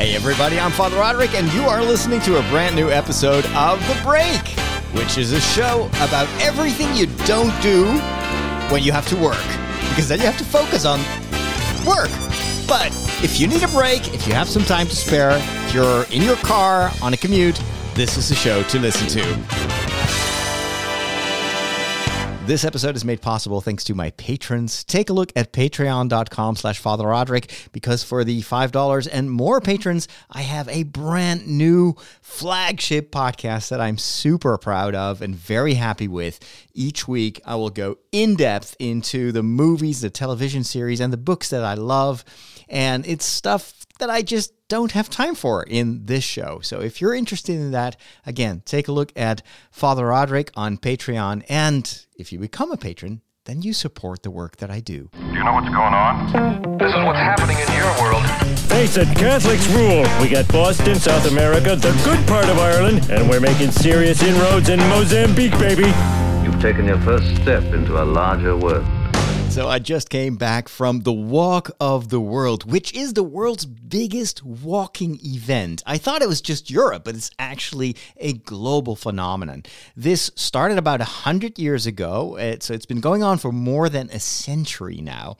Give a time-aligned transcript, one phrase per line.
[0.00, 3.86] Hey, everybody, I'm Father Roderick, and you are listening to a brand new episode of
[3.86, 4.48] The Break,
[4.98, 7.84] which is a show about everything you don't do
[8.72, 9.44] when you have to work,
[9.90, 11.00] because then you have to focus on
[11.86, 12.08] work.
[12.66, 12.88] But
[13.22, 15.32] if you need a break, if you have some time to spare,
[15.66, 17.62] if you're in your car on a commute,
[17.94, 19.79] this is the show to listen to.
[22.50, 24.82] This episode is made possible thanks to my patrons.
[24.82, 30.08] Take a look at patreon.com slash Father Roderick because for the $5 and more patrons,
[30.28, 36.08] I have a brand new flagship podcast that I'm super proud of and very happy
[36.08, 36.40] with.
[36.74, 41.18] Each week, I will go in depth into the movies, the television series, and the
[41.18, 42.24] books that I love.
[42.70, 46.60] And it's stuff that I just don't have time for in this show.
[46.62, 51.44] So if you're interested in that, again, take a look at Father Roderick on Patreon.
[51.48, 55.10] And if you become a patron, then you support the work that I do.
[55.12, 56.78] Do you know what's going on?
[56.78, 58.24] This is what's happening in your world.
[58.70, 60.04] Face it, Catholics rule.
[60.22, 64.68] We got Boston, South America, the good part of Ireland, and we're making serious inroads
[64.68, 65.92] in Mozambique, baby.
[66.44, 68.86] You've taken your first step into a larger world.
[69.50, 73.66] So I just came back from the Walk of the World, which is the world's
[73.66, 75.82] biggest walking event.
[75.84, 79.64] I thought it was just Europe, but it's actually a global phenomenon.
[79.96, 84.20] This started about 100 years ago, so it's been going on for more than a
[84.20, 85.36] century now.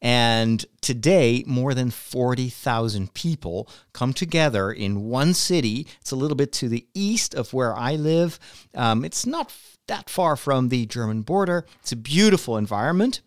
[0.00, 5.88] And today, more than 40,000 people come together in one city.
[6.00, 8.38] It's a little bit to the east of where I live.
[8.76, 9.52] Um, it's not
[9.88, 11.66] that far from the German border.
[11.80, 13.20] It's a beautiful environment.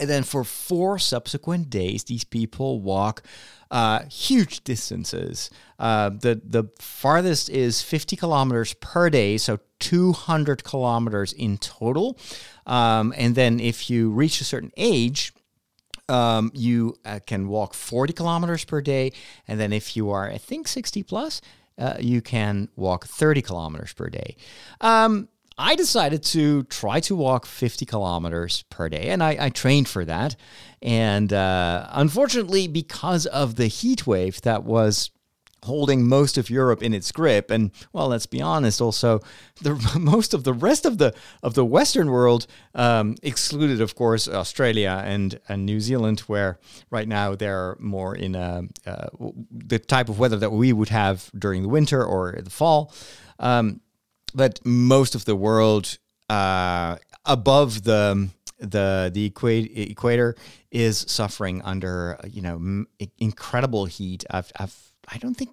[0.00, 3.22] And then for four subsequent days, these people walk
[3.70, 5.50] uh, huge distances.
[5.78, 12.18] Uh, the the farthest is 50 kilometers per day, so 200 kilometers in total.
[12.66, 15.32] Um, and then if you reach a certain age,
[16.08, 19.12] um, you uh, can walk 40 kilometers per day.
[19.46, 21.40] And then if you are, I think, 60 plus,
[21.78, 24.36] uh, you can walk 30 kilometers per day.
[24.80, 25.28] Um,
[25.60, 30.06] I decided to try to walk 50 kilometers per day, and I, I trained for
[30.06, 30.34] that.
[30.80, 35.10] And uh, unfortunately, because of the heat wave that was
[35.62, 39.20] holding most of Europe in its grip, and well, let's be honest, also
[39.60, 44.26] the most of the rest of the of the Western world, um, excluded, of course,
[44.28, 49.08] Australia and, and New Zealand, where right now they're more in a, uh,
[49.50, 52.94] the type of weather that we would have during the winter or the fall.
[53.38, 53.82] Um,
[54.30, 55.98] but most of the world
[56.28, 59.24] uh, above the the the
[59.90, 60.36] equator
[60.70, 62.84] is suffering under you know
[63.18, 64.24] incredible heat.
[64.30, 64.76] I've, I've
[65.08, 65.50] I don't think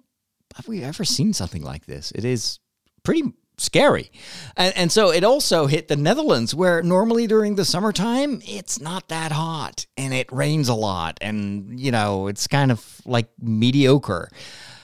[0.56, 2.12] have we ever seen something like this.
[2.12, 2.58] It is
[3.02, 4.10] pretty scary.
[4.56, 9.08] And, and so it also hit the Netherlands, where normally during the summertime, it's not
[9.08, 11.18] that hot and it rains a lot.
[11.20, 14.30] And, you know, it's kind of like mediocre.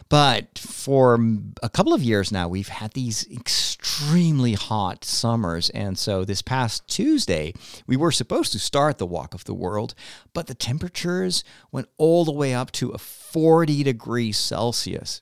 [0.08, 1.18] But for
[1.62, 5.70] a couple of years now, we've had these extremely hot summers.
[5.70, 7.54] And so this past Tuesday,
[7.86, 9.94] we were supposed to start the Walk of the World,
[10.32, 15.20] but the temperatures went all the way up to a 40 degrees Celsius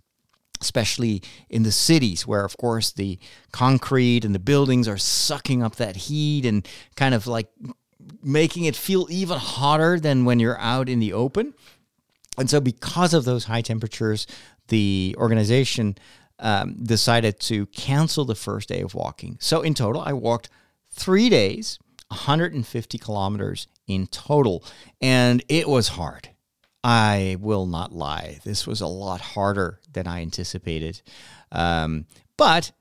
[0.61, 3.19] especially in the cities where of course the
[3.51, 7.49] concrete and the buildings are sucking up that heat and kind of like
[8.23, 11.53] making it feel even hotter than when you're out in the open
[12.39, 14.27] and so because of those high temperatures
[14.69, 15.97] the organization
[16.39, 19.39] um, decided to cancel the first day of walking.
[19.41, 20.51] So in total, I walked
[20.91, 21.79] three days,
[22.09, 24.65] 150 kilometers in total,
[25.01, 26.31] and it was hard.
[26.85, 28.41] I will not lie.
[28.45, 31.01] This was a lot harder than I anticipated.
[31.53, 32.07] Um,
[32.37, 32.73] but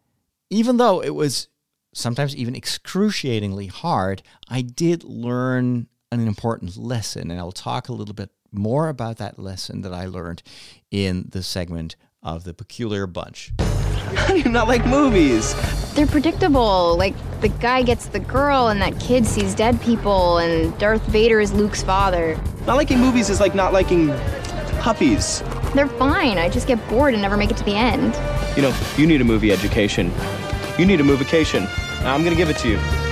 [0.50, 1.48] even though it was
[1.94, 7.30] sometimes even excruciatingly hard, I did learn an important lesson.
[7.30, 10.44] And I'll talk a little bit more about that lesson that I learned
[10.90, 13.52] in the segment of the Peculiar Bunch.
[13.60, 15.56] How do you not like movies?
[15.94, 16.98] They're predictable.
[16.98, 21.40] Like, the guy gets the girl, and that kid sees dead people, and Darth Vader
[21.40, 22.38] is Luke's father.
[22.68, 24.10] Not liking movies is like not liking
[24.80, 25.42] puppies.
[25.74, 26.38] They're fine.
[26.38, 28.16] I just get bored and never make it to the end.
[28.58, 30.12] You know, you need a movie education.
[30.78, 31.68] You need a movication.
[32.04, 33.11] I'm gonna give it to you.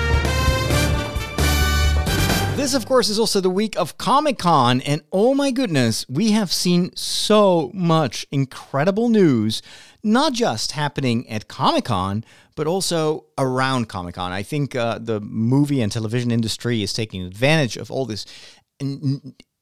[2.60, 6.32] This, of course, is also the week of Comic Con, and oh my goodness, we
[6.32, 9.62] have seen so much incredible news,
[10.04, 12.26] not just happening at Comic Con,
[12.58, 14.34] but also around Comic Con.
[14.34, 18.26] I think uh, the movie and television industry is taking advantage of all this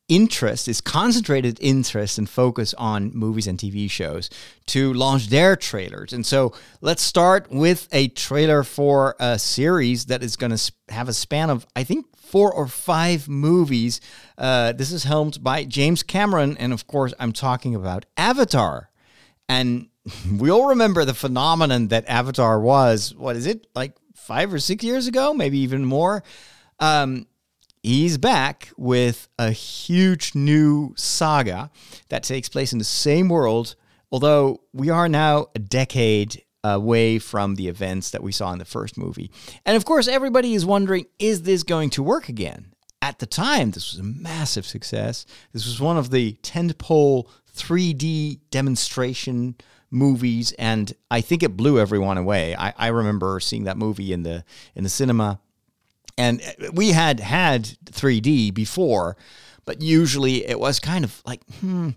[0.10, 4.30] interest, is concentrated interest and focus on movies and TV shows
[4.68, 6.14] to launch their trailers.
[6.14, 11.08] And so let's start with a trailer for a series that is going to have
[11.08, 14.02] a span of, I think, four or five movies.
[14.38, 18.90] Uh, this is helmed by James Cameron, and of course, I'm talking about Avatar.
[19.48, 19.88] And
[20.38, 23.16] we all remember the phenomenon that Avatar was.
[23.16, 23.68] What is it?
[23.74, 26.24] Like five or six years ago, maybe even more.
[26.80, 27.28] Um,
[27.82, 31.72] he's back with a huge new saga
[32.10, 33.76] that takes place in the same world,
[34.12, 36.44] although we are now a decade
[36.76, 39.32] away from the events that we saw in the first movie.
[39.66, 42.74] And of course, everybody is wondering is this going to work again?
[43.02, 45.26] At the time, this was a massive success.
[45.54, 49.56] This was one of the tentpole 3D demonstration
[49.90, 52.56] movies, and I think it blew everyone away.
[52.56, 54.44] I, I remember seeing that movie in the
[54.76, 55.40] in the cinema,
[56.18, 56.42] and
[56.74, 59.16] we had had 3D before,
[59.66, 61.92] but usually it was kind of like hmm,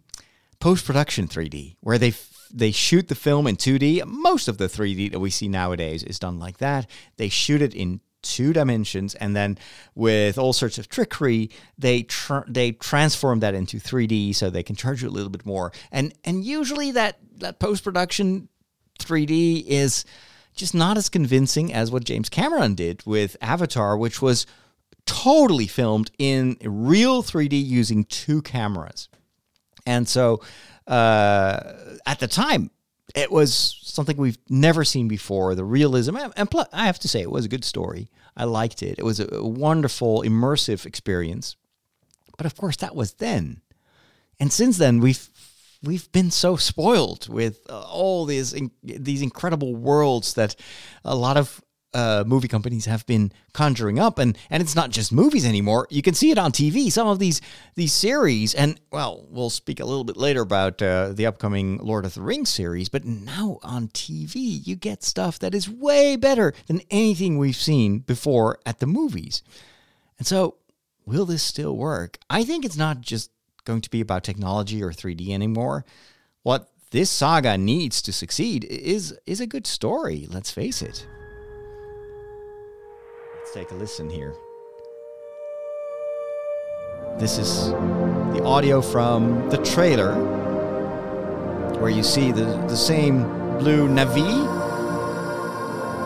[0.60, 2.10] post production 3D, where they
[2.52, 4.04] they shoot the film in 2D.
[4.06, 6.88] Most of the 3D that we see nowadays is done like that.
[7.16, 9.56] They shoot it in two dimensions and then
[9.94, 14.76] with all sorts of trickery they tr- they transform that into 3D so they can
[14.76, 18.48] charge you a little bit more and and usually that that post production
[18.98, 20.04] 3D is
[20.54, 24.44] just not as convincing as what James Cameron did with Avatar which was
[25.06, 29.08] totally filmed in real 3D using two cameras
[29.86, 30.42] and so
[30.90, 32.70] uh, at the time,
[33.14, 35.54] it was something we've never seen before.
[35.54, 38.10] The realism, and plus, I have to say, it was a good story.
[38.36, 38.98] I liked it.
[38.98, 41.56] It was a wonderful, immersive experience.
[42.36, 43.60] But of course, that was then,
[44.38, 45.28] and since then, we've
[45.82, 50.56] we've been so spoiled with uh, all these these incredible worlds that
[51.04, 55.12] a lot of uh, movie companies have been conjuring up, and and it's not just
[55.12, 55.86] movies anymore.
[55.90, 56.90] You can see it on TV.
[56.90, 57.40] Some of these
[57.74, 62.04] these series, and well, we'll speak a little bit later about uh, the upcoming Lord
[62.04, 62.88] of the Rings series.
[62.88, 68.00] But now on TV, you get stuff that is way better than anything we've seen
[68.00, 69.42] before at the movies.
[70.18, 70.56] And so,
[71.06, 72.18] will this still work?
[72.28, 73.30] I think it's not just
[73.64, 75.84] going to be about technology or 3D anymore.
[76.42, 80.26] What this saga needs to succeed is is a good story.
[80.28, 81.06] Let's face it.
[83.50, 84.36] Let's take a listen here.
[87.18, 90.14] This is the audio from the trailer
[91.80, 93.24] where you see the, the same
[93.58, 94.46] blue Na'vi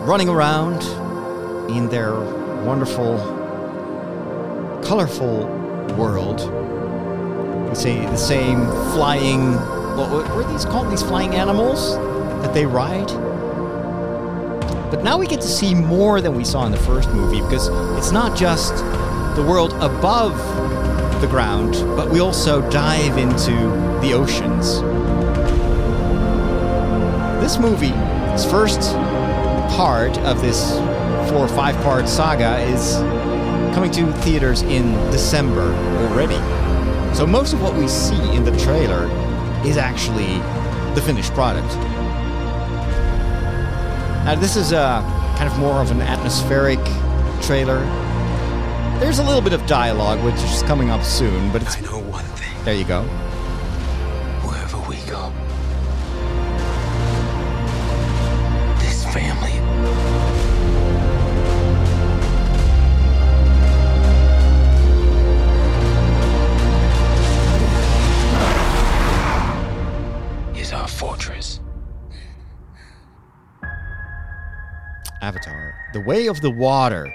[0.07, 0.81] running around
[1.69, 2.15] in their
[2.65, 3.19] wonderful,
[4.83, 5.45] colorful
[5.99, 6.39] world.
[7.69, 8.65] We see the same
[8.95, 9.53] flying,
[9.95, 10.91] what, are these called?
[10.91, 11.95] These flying animals
[12.41, 13.34] that they ride?
[14.95, 17.67] But now we get to see more than we saw in the first movie because
[17.97, 18.77] it's not just
[19.35, 20.37] the world above
[21.19, 23.51] the ground, but we also dive into
[23.99, 24.79] the oceans.
[27.43, 27.91] This movie,
[28.31, 28.79] this first
[29.75, 30.71] part of this
[31.29, 32.93] four or five part saga, is
[33.75, 35.73] coming to theaters in December
[36.07, 36.39] already.
[37.13, 39.07] So most of what we see in the trailer
[39.67, 40.37] is actually
[40.95, 41.67] the finished product.
[44.25, 45.03] Now, this is a
[45.37, 46.79] kind of more of an atmospheric
[47.43, 47.77] trailer.
[48.99, 51.77] There's a little bit of dialogue, which is coming up soon, but it's.
[51.77, 52.51] I know one thing.
[52.65, 53.07] There you go.
[76.05, 77.13] Way of the Water.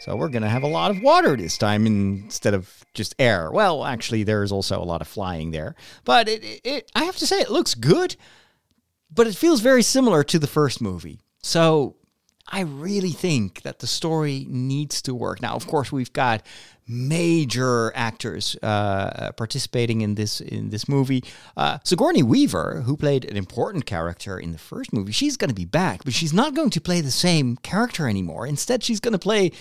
[0.00, 3.50] So we're going to have a lot of water this time instead of just air.
[3.50, 5.74] Well, actually, there's also a lot of flying there.
[6.04, 8.16] But it, it, I have to say, it looks good,
[9.12, 11.20] but it feels very similar to the first movie.
[11.42, 11.96] So
[12.50, 15.42] I really think that the story needs to work.
[15.42, 16.42] Now, of course, we've got
[16.86, 21.22] major actors uh, participating in this in this movie.
[21.56, 25.54] Uh, Sigourney Weaver, who played an important character in the first movie, she's going to
[25.54, 28.46] be back, but she's not going to play the same character anymore.
[28.46, 29.52] Instead, she's going to play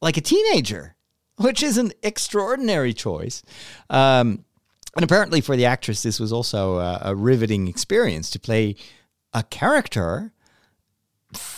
[0.00, 0.94] like a teenager,
[1.36, 3.42] which is an extraordinary choice.
[3.90, 4.44] Um,
[4.94, 8.76] and apparently, for the actress, this was also a, a riveting experience to play
[9.32, 10.32] a character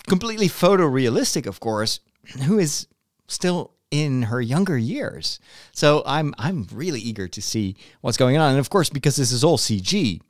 [0.09, 2.01] completely photorealistic, of course,
[2.45, 2.87] who is
[3.29, 5.39] still in her younger years.
[5.73, 9.33] So I'm I'm really eager to see what's going on, and of course, because this
[9.33, 10.21] is all CG.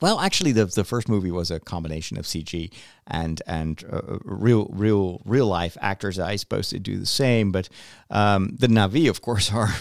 [0.00, 2.72] Well, actually, the the first movie was a combination of CG
[3.06, 6.18] and and uh, real real real life actors.
[6.18, 7.68] I supposed to do the same, but
[8.08, 9.74] um, the Na'vi, of course, are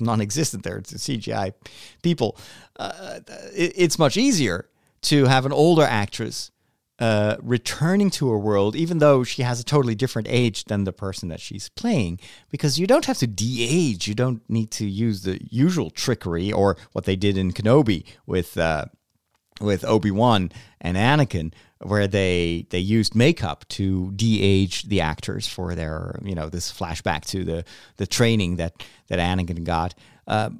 [0.00, 0.62] non-existent.
[0.62, 1.52] There, it's CGI
[2.02, 2.38] people.
[2.76, 3.20] Uh,
[3.54, 4.68] it, it's much easier
[5.00, 6.50] to have an older actress
[6.98, 10.92] uh, returning to a world, even though she has a totally different age than the
[10.92, 12.18] person that she's playing,
[12.50, 14.08] because you don't have to de-age.
[14.08, 18.58] You don't need to use the usual trickery or what they did in Kenobi with
[18.58, 18.86] uh,
[19.60, 20.50] with Obi Wan
[20.80, 26.48] and Anakin, where they they used makeup to de-age the actors for their you know
[26.48, 27.64] this flashback to the
[27.96, 28.74] the training that
[29.06, 29.94] that Anakin got.
[30.26, 30.50] Uh,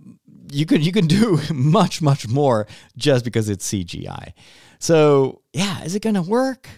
[0.51, 2.67] you can you can do much much more
[2.97, 4.33] just because it's CGI.
[4.79, 6.69] So yeah, is it going to work?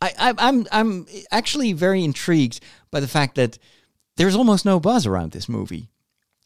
[0.00, 2.60] I, I I'm I'm actually very intrigued
[2.90, 3.58] by the fact that
[4.16, 5.90] there's almost no buzz around this movie,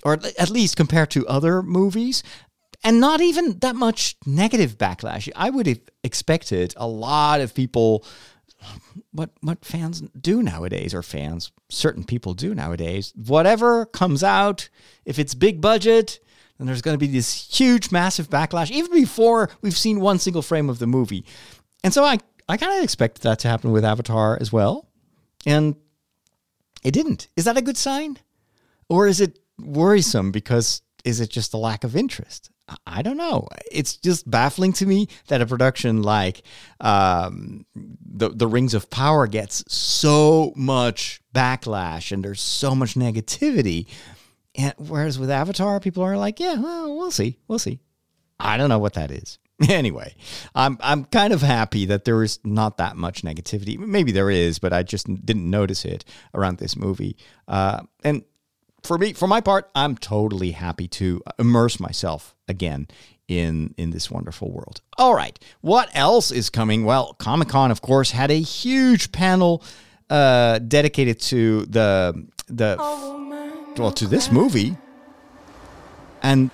[0.05, 2.23] or at least compared to other movies
[2.85, 5.29] and not even that much negative backlash.
[5.35, 8.05] I would have expected a lot of people
[9.11, 14.69] what what fans do nowadays or fans certain people do nowadays whatever comes out
[15.05, 16.21] if it's big budget
[16.59, 20.43] then there's going to be this huge massive backlash even before we've seen one single
[20.43, 21.25] frame of the movie.
[21.85, 24.89] And so i i kind of expected that to happen with avatar as well.
[25.45, 25.77] And
[26.83, 27.29] it didn't.
[27.37, 28.19] Is that a good sign?
[28.89, 32.51] Or is it worrisome because is it just a lack of interest?
[32.87, 33.49] I don't know.
[33.71, 36.43] It's just baffling to me that a production like
[36.81, 43.87] um, the the Rings of Power gets so much backlash and there's so much negativity,
[44.57, 47.81] and whereas with Avatar, people are like, yeah, well, we'll see, we'll see.
[48.39, 49.39] I don't know what that is.
[49.71, 50.15] Anyway,
[50.55, 53.79] I'm I'm kind of happy that there is not that much negativity.
[53.79, 57.17] Maybe there is, but I just didn't notice it around this movie.
[57.49, 58.23] Uh, and
[58.83, 62.87] for me, for my part, I'm totally happy to immerse myself again
[63.29, 64.83] in in this wonderful world.
[64.99, 66.85] All right, what else is coming?
[66.85, 69.63] Well, Comic Con, of course, had a huge panel
[70.11, 72.77] uh, dedicated to the the
[73.79, 74.77] well to this movie,
[76.23, 76.51] and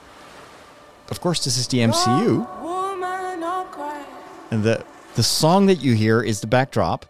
[1.10, 2.46] of course, this is the MCU.
[4.50, 7.06] And the the song that you hear is the backdrop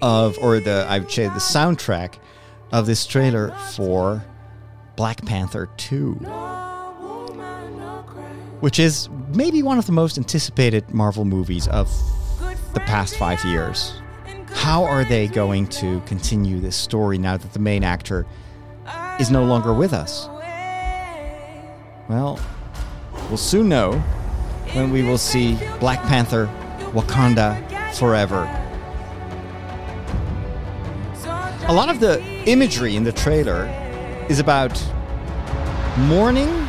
[0.00, 2.14] of, or the I would say the soundtrack
[2.72, 4.24] of this trailer for
[4.96, 6.12] Black Panther 2,
[8.60, 11.88] which is maybe one of the most anticipated Marvel movies of
[12.74, 13.92] the past five years.
[14.52, 18.26] How are they going to continue this story now that the main actor
[19.20, 20.28] is no longer with us?
[22.08, 22.38] Well,
[23.28, 23.92] we'll soon know
[24.72, 26.48] when we will see Black Panther
[26.92, 27.60] Wakanda
[27.94, 28.48] Forever.
[31.68, 33.66] A lot of the imagery in the trailer
[34.28, 34.82] is about
[35.96, 36.66] mourning.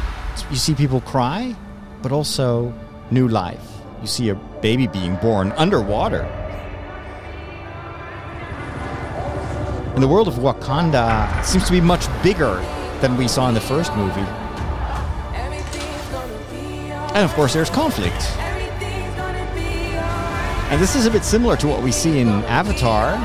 [0.50, 1.56] You see people cry,
[2.02, 2.74] but also
[3.10, 3.66] new life.
[4.02, 6.24] You see a baby being born underwater.
[9.96, 12.56] In the world of Wakanda, seems to be much bigger
[13.00, 14.22] than we saw in the first movie.
[17.14, 18.16] And of course, there's conflict.
[20.72, 23.20] And this is a bit similar to what we see in Avatar.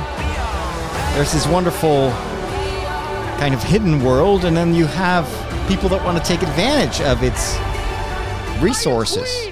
[1.15, 2.11] There's this wonderful
[3.39, 5.25] kind of hidden world, and then you have
[5.69, 7.57] people that want to take advantage of its
[8.63, 9.48] resources.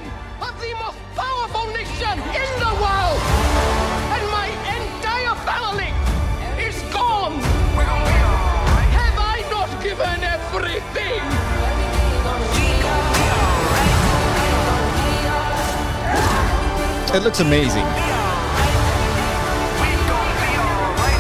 [17.17, 17.87] It looks amazing.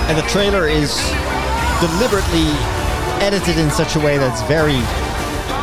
[0.08, 0.94] And the trailer is
[1.80, 2.52] deliberately
[3.24, 4.82] edited in such a way that's very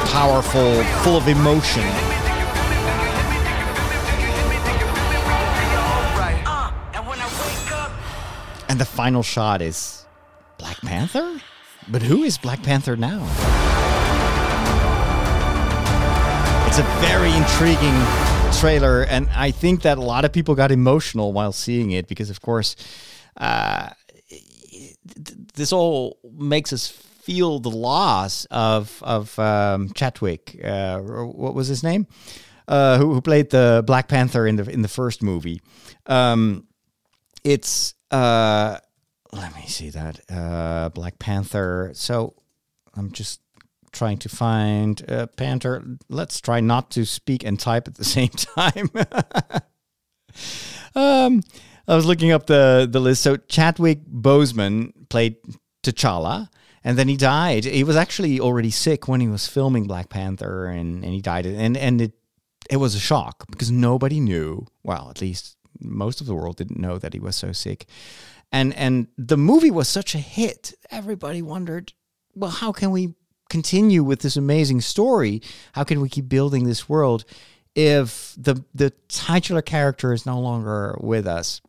[0.10, 1.84] powerful, full of emotion.
[8.68, 10.08] And the final shot is
[10.58, 11.40] Black Panther?
[11.90, 13.22] But who is Black Panther now?
[16.66, 21.33] It's a very intriguing trailer, and I think that a lot of people got emotional
[21.33, 22.75] while seeing it because, of course,
[23.38, 23.89] uh,
[25.55, 30.60] this all makes us feel the loss of of um, Chadwick.
[30.63, 32.07] Uh, what was his name?
[32.67, 35.62] Uh, who, who, played the Black Panther in the in the first movie?
[36.05, 36.67] Um,
[37.43, 38.77] it's uh,
[39.31, 41.91] let me see that uh, Black Panther.
[41.93, 42.36] So
[42.95, 43.41] I'm just
[43.93, 45.83] trying to find uh, Panther.
[46.09, 48.89] Let's try not to speak and type at the same time.
[50.95, 51.41] um,
[51.88, 53.23] I was looking up the the list.
[53.23, 55.38] So Chadwick Boseman played
[55.83, 56.50] T'Challa,
[56.83, 57.65] and then he died.
[57.65, 61.45] He was actually already sick when he was filming Black Panther, and, and he died.
[61.45, 62.13] And and it
[62.69, 64.65] it was a shock because nobody knew.
[64.83, 67.85] Well, at least most of the world didn't know that he was so sick.
[68.51, 70.73] And and the movie was such a hit.
[70.91, 71.93] Everybody wondered,
[72.35, 73.15] well, how can we
[73.53, 75.41] continue with this amazing story?
[75.74, 77.24] How can we keep building this world
[77.75, 81.62] if the the titular character is no longer with us?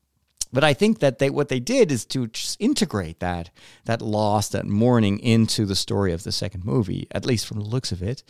[0.54, 3.50] but I think that they what they did is to integrate that
[3.86, 7.66] that loss, that mourning into the story of the second movie, at least from the
[7.74, 8.22] looks of it.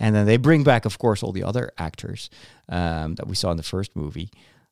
[0.00, 2.30] And then they bring back, of course, all the other actors
[2.70, 4.30] um, that we saw in the first movie.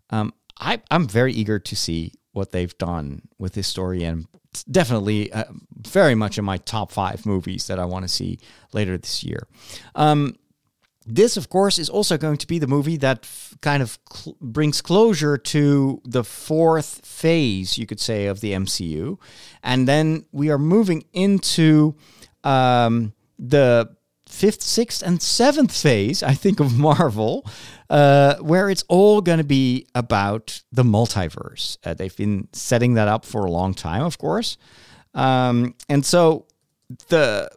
[0.09, 4.27] Um, I, I'm very eager to see what they've done with this story, and
[4.71, 5.45] definitely uh,
[5.77, 8.39] very much in my top five movies that I want to see
[8.73, 9.47] later this year.
[9.95, 10.37] Um,
[11.07, 14.37] this, of course, is also going to be the movie that f- kind of cl-
[14.41, 19.19] brings closure to the fourth phase, you could say, of the MCU.
[19.63, 21.95] And then we are moving into
[22.43, 23.95] um, the
[24.35, 27.47] fifth, sixth, and seventh phase, I think, of Marvel,
[27.89, 31.79] uh, where it's all going to be about the multiverse.
[31.85, 34.57] Uh, they've been setting that up for a long time, of course.
[35.15, 36.47] Um, and so
[37.09, 37.49] the,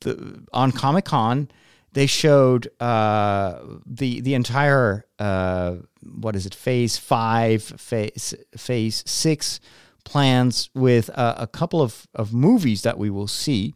[0.00, 1.50] the on Comic Con,
[1.92, 9.60] they showed uh, the the entire uh, what is it phase five phase phase six
[10.04, 13.74] plans with uh, a couple of, of movies that we will see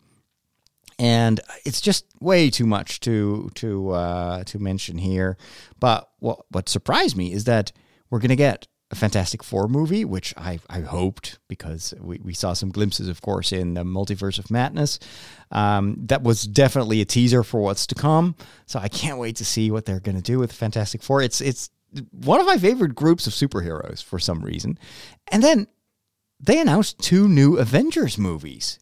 [0.99, 5.37] and it's just way too much to to uh, to mention here
[5.81, 7.73] but what what surprised me is that
[8.11, 12.55] we're gonna get a Fantastic Four movie, which I, I hoped because we, we saw
[12.55, 14.99] some glimpses, of course, in the Multiverse of Madness.
[15.53, 18.35] Um, that was definitely a teaser for what's to come.
[18.67, 21.21] So I can't wait to see what they're going to do with Fantastic Four.
[21.23, 21.71] It's it's
[22.13, 24.79] one of my favorite groups of superheroes for some reason.
[25.31, 25.67] And then
[26.41, 28.79] they announced two new Avengers movies.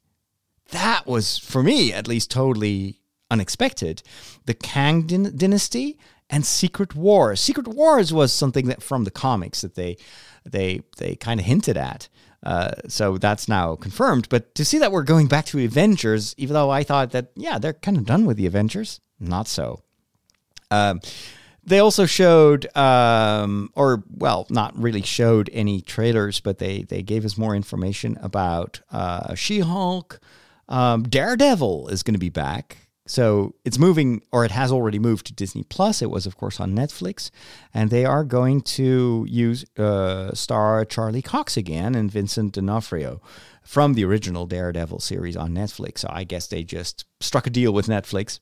[0.70, 4.02] That was, for me at least, totally unexpected.
[4.46, 7.40] The Kang Dyn- Dynasty and Secret Wars.
[7.40, 9.96] Secret Wars was something that from the comics that they
[10.44, 12.08] they they kind of hinted at.
[12.42, 14.28] Uh, so that's now confirmed.
[14.28, 17.58] But to see that we're going back to Avengers, even though I thought that yeah
[17.58, 19.82] they're kind of done with the Avengers, not so.
[20.70, 21.00] Um,
[21.64, 27.25] they also showed, um, or well, not really showed any trailers, but they they gave
[27.25, 30.20] us more information about uh, She-Hulk.
[30.68, 32.78] Um, Daredevil is going to be back.
[33.06, 36.02] So it's moving, or it has already moved to Disney Plus.
[36.02, 37.30] It was, of course, on Netflix,
[37.73, 43.22] and they are going to use uh, star Charlie Cox again and Vincent D'Onofrio
[43.62, 45.98] from the original Daredevil series on Netflix.
[45.98, 48.40] So I guess they just struck a deal with Netflix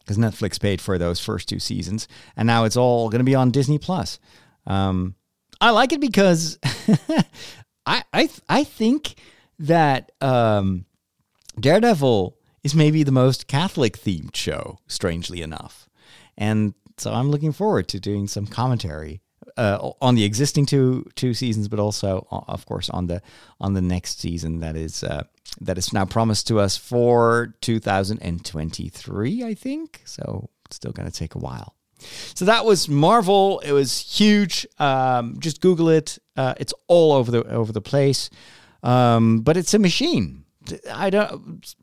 [0.00, 3.34] because Netflix paid for those first two seasons, and now it's all going to be
[3.34, 4.18] on Disney Plus.
[4.66, 5.14] Um,
[5.62, 6.58] I like it because
[7.86, 9.14] I I I think
[9.60, 10.84] that um,
[11.58, 15.88] Daredevil is maybe the most Catholic themed show, strangely enough.
[16.36, 19.20] And so I'm looking forward to doing some commentary
[19.56, 23.22] uh, on the existing two two seasons, but also, of course, on the
[23.60, 25.24] on the next season that is uh,
[25.60, 29.44] that is now promised to us for 2023.
[29.44, 30.50] I think so.
[30.66, 31.74] It's still going to take a while.
[32.34, 33.60] So that was Marvel.
[33.60, 34.66] It was huge.
[34.78, 36.18] Um, just Google it.
[36.36, 38.30] Uh, it's all over the over the place.
[38.82, 40.43] Um, but it's a machine.
[40.90, 41.74] I don't.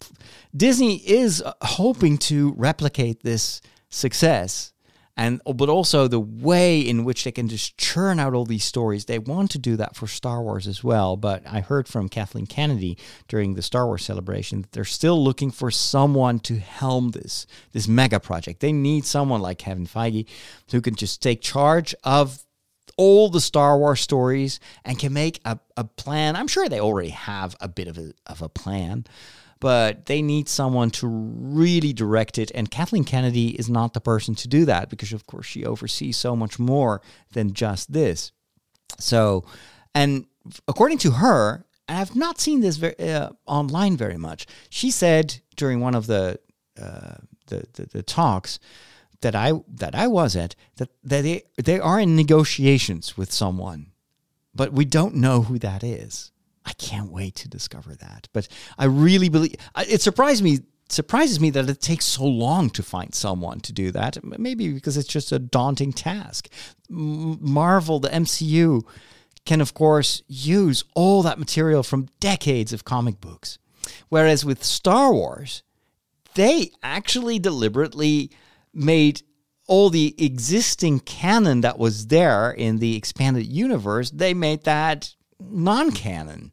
[0.56, 4.74] Disney is hoping to replicate this success,
[5.18, 9.06] and but also the way in which they can just churn out all these stories.
[9.06, 11.18] They want to do that for Star Wars as well.
[11.18, 15.52] But I heard from Kathleen Kennedy during the Star Wars celebration that they're still looking
[15.52, 18.60] for someone to helm this this mega project.
[18.60, 20.28] They need someone like Kevin Feige
[20.72, 22.44] who can just take charge of
[23.02, 26.36] all the Star Wars stories and can make a, a plan.
[26.36, 29.06] I'm sure they already have a bit of a, of a plan,
[29.60, 32.52] but they need someone to really direct it.
[32.54, 36.16] And Kathleen Kennedy is not the person to do that because, of course, she oversees
[36.16, 38.32] so much more than just this.
[39.00, 39.46] So,
[39.96, 40.26] and
[40.68, 45.42] according to her, and I've not seen this very, uh, online very much, she said
[45.56, 46.40] during one of the,
[46.80, 47.16] uh,
[47.48, 48.60] the, the, the talks,
[49.22, 53.92] that I that I was at that, that they they are in negotiations with someone,
[54.54, 56.32] but we don't know who that is.
[56.66, 58.28] I can't wait to discover that.
[58.34, 59.56] But I really believe
[59.88, 63.92] it surprised me surprises me that it takes so long to find someone to do
[63.92, 64.24] that.
[64.24, 66.50] Maybe because it's just a daunting task.
[66.90, 68.84] Marvel, the MCU,
[69.46, 73.58] can of course use all that material from decades of comic books,
[74.10, 75.64] whereas with Star Wars,
[76.36, 78.32] they actually deliberately
[78.74, 79.22] made
[79.68, 85.92] all the existing canon that was there in the expanded universe, they made that non
[85.92, 86.52] canon.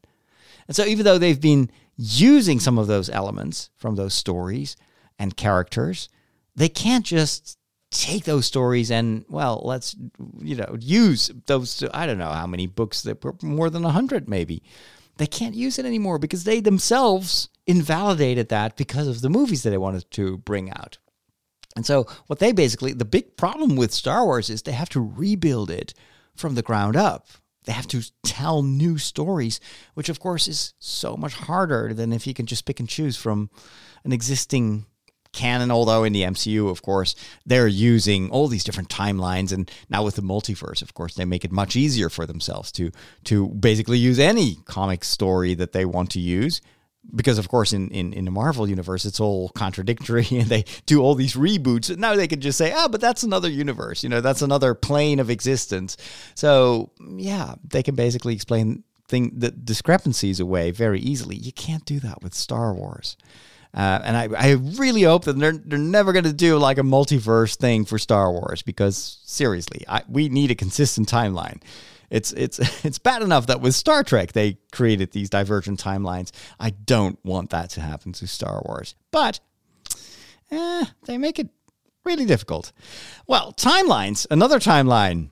[0.67, 4.77] And so, even though they've been using some of those elements from those stories
[5.17, 6.07] and characters,
[6.55, 7.57] they can't just
[7.91, 9.95] take those stories and, well, let's,
[10.39, 11.83] you know, use those.
[11.93, 14.63] I don't know how many books, that were more than 100 maybe.
[15.17, 19.71] They can't use it anymore because they themselves invalidated that because of the movies that
[19.71, 20.97] they wanted to bring out.
[21.75, 25.01] And so, what they basically, the big problem with Star Wars is they have to
[25.01, 25.93] rebuild it
[26.35, 27.27] from the ground up.
[27.65, 29.59] they have to tell new stories,
[29.93, 33.15] which of course is so much harder than if you can just pick and choose
[33.17, 33.49] from
[34.03, 34.85] an existing
[35.33, 35.69] canon.
[35.69, 37.13] Although in the MCU, of course,
[37.45, 41.45] they're using all these different timelines, and now with the multiverse, of course, they make
[41.45, 42.91] it much easier for themselves to
[43.25, 46.61] to basically use any comic story that they want to use
[47.15, 51.01] because of course in, in, in the Marvel universe it's all contradictory and they do
[51.01, 51.95] all these reboots.
[51.97, 54.73] Now they can just say, ah, oh, but that's another universe, you know, that's another
[54.73, 55.97] plane of existence.
[56.35, 61.35] So yeah, they can basically explain thing the discrepancies away very easily.
[61.35, 63.17] You can't do that with Star Wars.
[63.73, 66.83] Uh, and I, I really hope that they're, they're never going to do like a
[66.83, 71.61] multiverse thing for Star Wars because seriously, I, we need a consistent timeline
[72.09, 76.31] it's it's it's bad enough that with Star Trek they created these divergent timelines.
[76.59, 79.39] I don't want that to happen to Star Wars, but
[80.51, 81.49] eh, they make it
[82.03, 82.71] really difficult.
[83.27, 84.25] Well, timelines.
[84.31, 85.29] Another timeline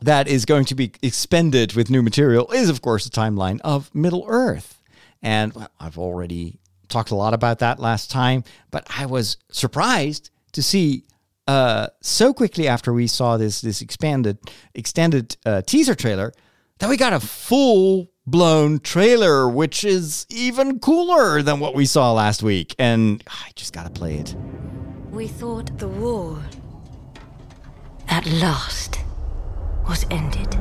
[0.00, 3.94] that is going to be expended with new material is, of course, the timeline of
[3.94, 4.82] Middle Earth,
[5.22, 10.30] and well, I've already talked a lot about that last time, but I was surprised
[10.52, 11.04] to see
[11.46, 14.38] uh, so quickly after we saw this this expanded
[14.74, 16.32] extended uh, teaser trailer
[16.78, 22.12] that we got a full blown trailer, which is even cooler than what we saw
[22.12, 22.74] last week.
[22.78, 24.34] And I just gotta play it.
[25.10, 26.42] We thought the war
[28.08, 28.98] at last
[29.88, 30.58] was ended.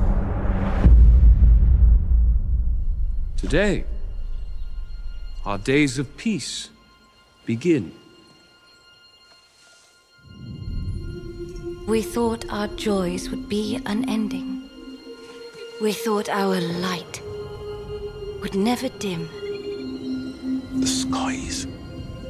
[3.37, 3.85] Today,
[5.45, 6.69] our days of peace
[7.45, 7.91] begin.
[11.87, 14.67] We thought our joys would be unending.
[15.79, 17.21] We thought our light
[18.41, 19.29] would never dim.
[20.79, 21.67] The skies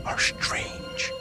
[0.05, 1.11] are strange.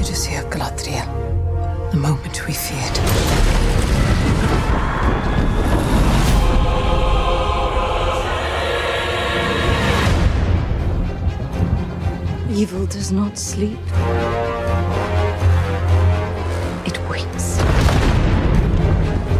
[0.00, 1.90] It is here, Galadriel.
[1.90, 3.57] The moment we feared.
[12.58, 13.78] Evil does not sleep.
[16.84, 17.58] It waits.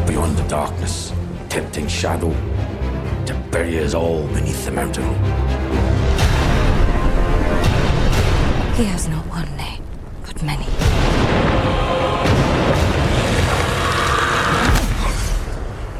[0.06, 1.12] Beyond the darkness,
[1.48, 2.30] tempting shadow
[3.26, 5.08] to bury us all beneath the mountain.
[8.76, 9.82] He has not one name,
[10.24, 10.66] but many.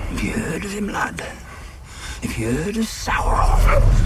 [0.06, 1.20] Have you heard of him, lad?
[2.22, 3.97] Have you heard of Sauron?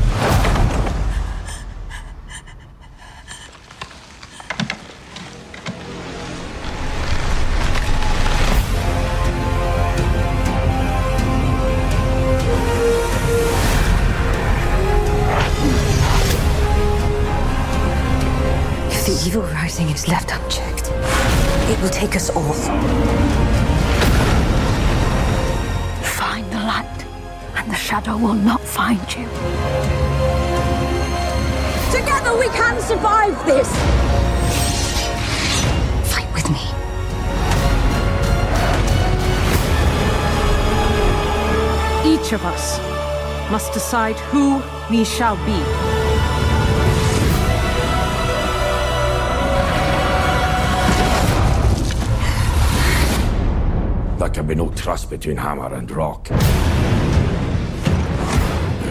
[28.95, 29.27] Find you.
[31.91, 33.69] Together we can survive this!
[36.13, 36.61] Fight with me.
[42.05, 42.79] Each of us
[43.51, 45.59] must decide who we shall be.
[54.19, 56.29] There can be no trust between hammer and rock.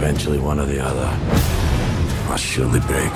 [0.04, 1.16] Eventually, one or the other
[2.28, 3.14] must surely break.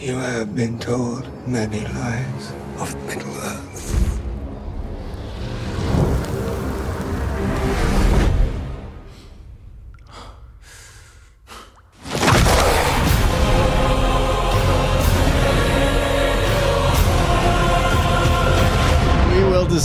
[0.00, 3.71] You have been told many lies of Middle Earth.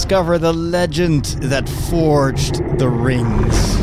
[0.07, 3.75] Discover the legend that forged the rings.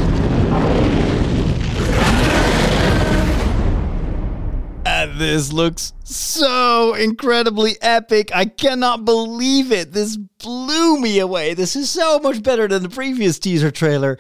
[4.87, 8.31] And this looks so incredibly epic.
[8.35, 9.93] I cannot believe it.
[9.93, 11.53] This blew me away.
[11.53, 14.17] This is so much better than the previous teaser trailer.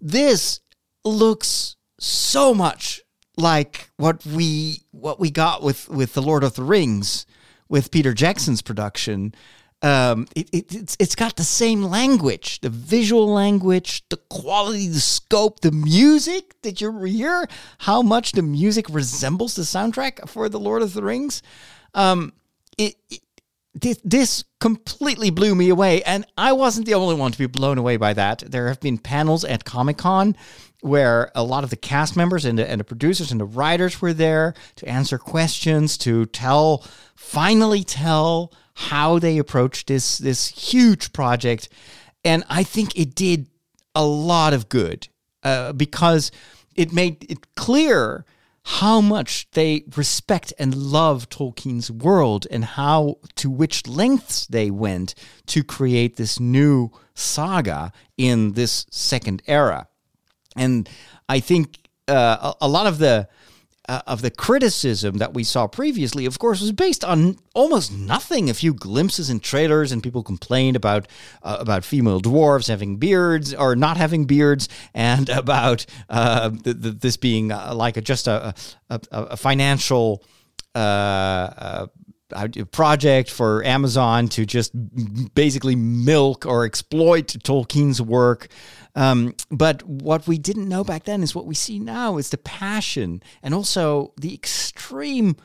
[0.00, 0.60] This
[1.04, 3.02] looks so much
[3.36, 7.26] like what we what we got with with the Lord of the Rings
[7.68, 9.34] with Peter Jackson's production
[9.84, 14.98] um, it, it, it's it's got the same language, the visual language, the quality, the
[14.98, 16.54] scope, the music.
[16.62, 17.46] Did you hear
[17.78, 21.42] how much the music resembles the soundtrack for the Lord of the Rings?
[21.92, 22.32] Um,
[22.78, 23.20] it, it
[23.74, 26.02] this, this completely blew me away.
[26.04, 28.38] And I wasn't the only one to be blown away by that.
[28.38, 30.36] There have been panels at Comic Con
[30.80, 34.00] where a lot of the cast members and the, and the producers and the writers
[34.02, 36.84] were there to answer questions, to tell,
[37.16, 41.68] finally tell how they approached this, this huge project.
[42.24, 43.48] And I think it did
[43.94, 45.08] a lot of good
[45.42, 46.30] uh, because
[46.74, 48.24] it made it clear
[48.64, 55.14] how much they respect and love Tolkien's world and how to which lengths they went
[55.46, 59.86] to create this new saga in this second era.
[60.56, 60.88] And
[61.28, 63.28] I think uh, a, a lot of the
[63.88, 68.48] uh, of the criticism that we saw previously, of course, was based on almost nothing.
[68.48, 71.06] A few glimpses in trailers, and people complained about
[71.42, 76.90] uh, about female dwarves having beards or not having beards, and about uh, the, the,
[76.92, 78.54] this being uh, like a, just a,
[78.88, 80.22] a, a financial.
[80.74, 80.78] Uh,
[81.58, 81.86] uh,
[82.72, 84.72] project for Amazon to just
[85.34, 88.48] basically milk or exploit Tolkien's work.
[88.94, 92.38] Um, but what we didn't know back then is what we see now is the
[92.38, 95.36] passion and also the extreme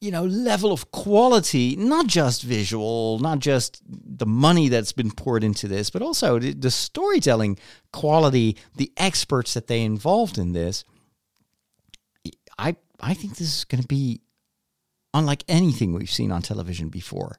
[0.00, 5.44] you know level of quality not just visual not just the money that's been poured
[5.44, 7.56] into this but also the, the storytelling
[7.92, 10.84] quality the experts that they involved in this.
[12.58, 14.20] I i think this is going to be
[15.12, 17.38] unlike anything we've seen on television before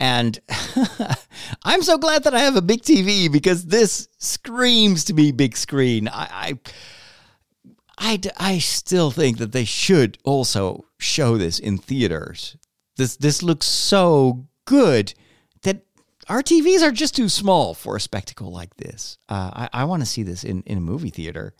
[0.00, 0.38] and
[1.64, 5.56] I'm so glad that I have a big TV because this screams to me big
[5.56, 6.08] screen.
[6.08, 12.56] I, I, I, I still think that they should also show this in theaters.
[12.96, 15.14] This this looks so good
[15.62, 15.82] that
[16.28, 19.18] our TVs are just too small for a spectacle like this.
[19.28, 21.54] Uh, I, I want to see this in, in a movie theater,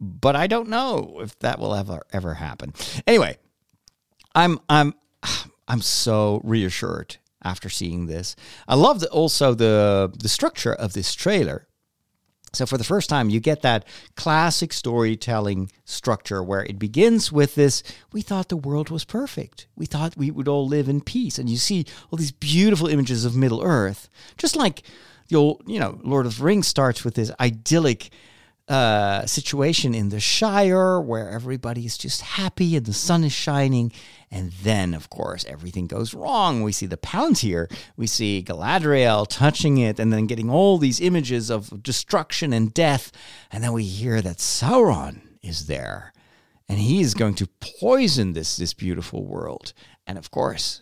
[0.00, 2.74] but I don't know if that will ever ever happen.
[3.06, 3.38] Anyway,
[4.34, 4.94] I'm I'm
[5.68, 8.36] I'm so reassured after seeing this.
[8.68, 11.68] I love also the the structure of this trailer.
[12.54, 17.54] So for the first time, you get that classic storytelling structure where it begins with
[17.54, 19.66] this: "We thought the world was perfect.
[19.74, 23.24] We thought we would all live in peace," and you see all these beautiful images
[23.24, 24.82] of Middle Earth, just like
[25.28, 28.10] the old, you know, Lord of the Rings starts with this idyllic
[28.72, 33.92] uh, situation in the Shire where everybody is just happy and the sun is shining.
[34.30, 36.62] And then, of course, everything goes wrong.
[36.62, 41.50] We see the Palantir, we see Galadriel touching it, and then getting all these images
[41.50, 43.12] of destruction and death.
[43.50, 46.14] And then we hear that Sauron is there.
[46.66, 49.74] And he is going to poison this, this beautiful world.
[50.06, 50.80] And of course,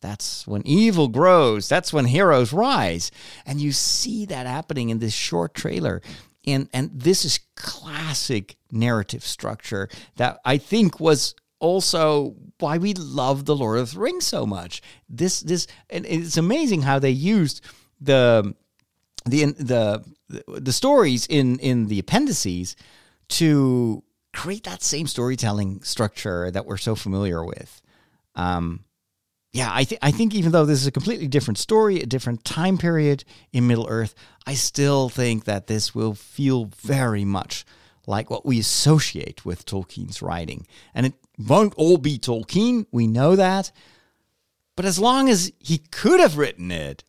[0.00, 1.68] that's when evil grows.
[1.68, 3.10] That's when heroes rise.
[3.44, 6.00] And you see that happening in this short trailer
[6.52, 13.44] and and this is classic narrative structure that I think was also why we love
[13.44, 14.82] the Lord of the Rings so much.
[15.08, 17.60] This this and it's amazing how they used
[18.00, 18.54] the
[19.24, 22.76] the the the stories in in the appendices
[23.28, 27.80] to create that same storytelling structure that we're so familiar with.
[28.34, 28.84] Um,
[29.52, 32.44] yeah, I think I think even though this is a completely different story, a different
[32.44, 34.14] time period in Middle Earth,
[34.46, 37.64] I still think that this will feel very much
[38.06, 40.66] like what we associate with Tolkien's writing.
[40.94, 43.70] And it won't all be Tolkien, we know that.
[44.76, 47.04] But as long as he could have written it,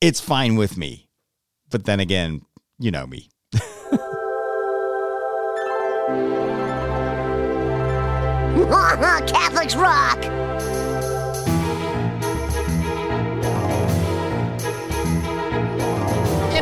[0.00, 1.08] it's fine with me.
[1.70, 2.42] But then again,
[2.78, 3.30] you know me.
[9.26, 10.67] Catholics rock!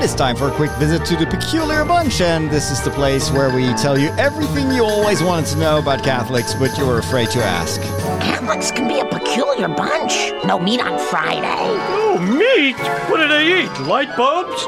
[0.06, 3.28] Is time for a quick visit to the Peculiar Bunch, and this is the place
[3.32, 6.98] where we tell you everything you always wanted to know about Catholics, but you were
[6.98, 7.80] afraid to ask.
[8.20, 10.32] Catholics can be a peculiar bunch.
[10.44, 11.42] No meat on Friday.
[11.48, 12.76] Oh, meat?
[13.10, 13.80] What do they eat?
[13.88, 14.64] Light bulbs?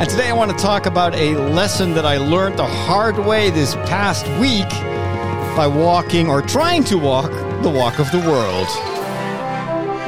[0.00, 3.50] And today I want to talk about a lesson that I learned the hard way
[3.50, 4.68] this past week
[5.56, 7.30] by walking or trying to walk
[7.62, 8.66] the walk of the world.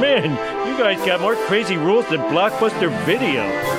[0.01, 0.31] Man,
[0.67, 3.78] you guys got more crazy rules than Blockbuster Video.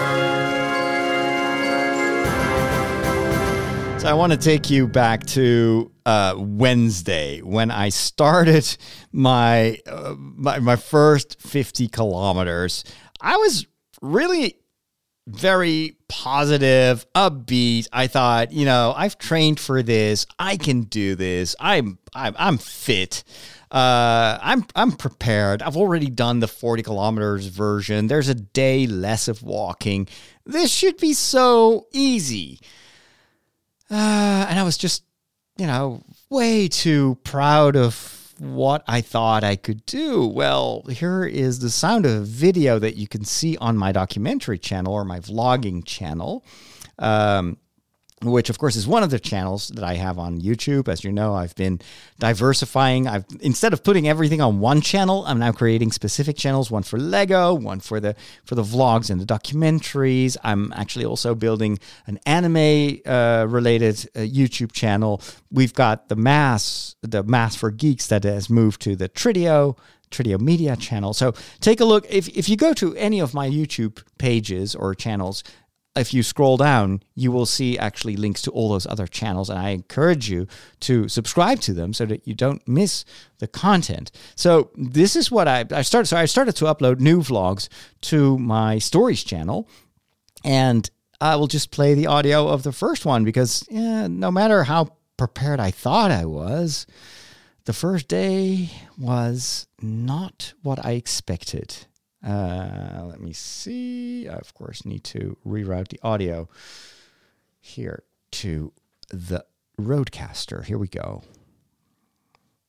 [4.00, 8.78] So I want to take you back to uh, Wednesday when I started
[9.12, 12.82] my, uh, my my first 50 kilometers.
[13.20, 13.66] I was
[14.00, 14.56] really
[15.28, 17.88] very positive, upbeat.
[17.92, 20.24] I thought, you know, I've trained for this.
[20.38, 21.54] I can do this.
[21.60, 23.22] I'm I'm I'm fit.
[23.70, 25.60] Uh, I'm I'm prepared.
[25.60, 28.06] I've already done the 40 kilometers version.
[28.06, 30.08] There's a day less of walking.
[30.46, 32.60] This should be so easy.
[33.90, 35.04] Uh, and I was just,
[35.58, 40.26] you know, way too proud of what I thought I could do.
[40.26, 44.58] Well, here is the sound of a video that you can see on my documentary
[44.58, 46.44] channel or my vlogging channel.
[46.98, 47.58] Um,
[48.22, 50.88] which of course is one of the channels that I have on YouTube.
[50.88, 51.80] As you know, I've been
[52.18, 53.06] diversifying.
[53.06, 56.98] I've instead of putting everything on one channel, I'm now creating specific channels, one for
[56.98, 60.36] Lego, one for the for the vlogs and the documentaries.
[60.44, 65.22] I'm actually also building an anime uh, related uh, YouTube channel.
[65.50, 69.78] We've got the Mass, the Mass for Geeks that has moved to the Trideo
[70.10, 71.14] Trideo Media channel.
[71.14, 72.04] So take a look.
[72.10, 75.42] If, if you go to any of my YouTube pages or channels,
[75.96, 79.50] if you scroll down, you will see actually links to all those other channels.
[79.50, 80.46] And I encourage you
[80.80, 83.04] to subscribe to them so that you don't miss
[83.38, 84.12] the content.
[84.36, 86.06] So this is what I, I started.
[86.06, 87.68] So I started to upload new vlogs
[88.02, 89.68] to my stories channel.
[90.44, 90.88] And
[91.20, 94.96] I will just play the audio of the first one because yeah, no matter how
[95.16, 96.86] prepared I thought I was,
[97.64, 101.76] the first day was not what I expected.
[102.26, 104.28] Uh, let me see.
[104.28, 106.48] I, of course, need to reroute the audio
[107.60, 108.72] here to
[109.10, 109.44] the
[109.80, 110.64] RodeCaster.
[110.64, 111.22] Here we go.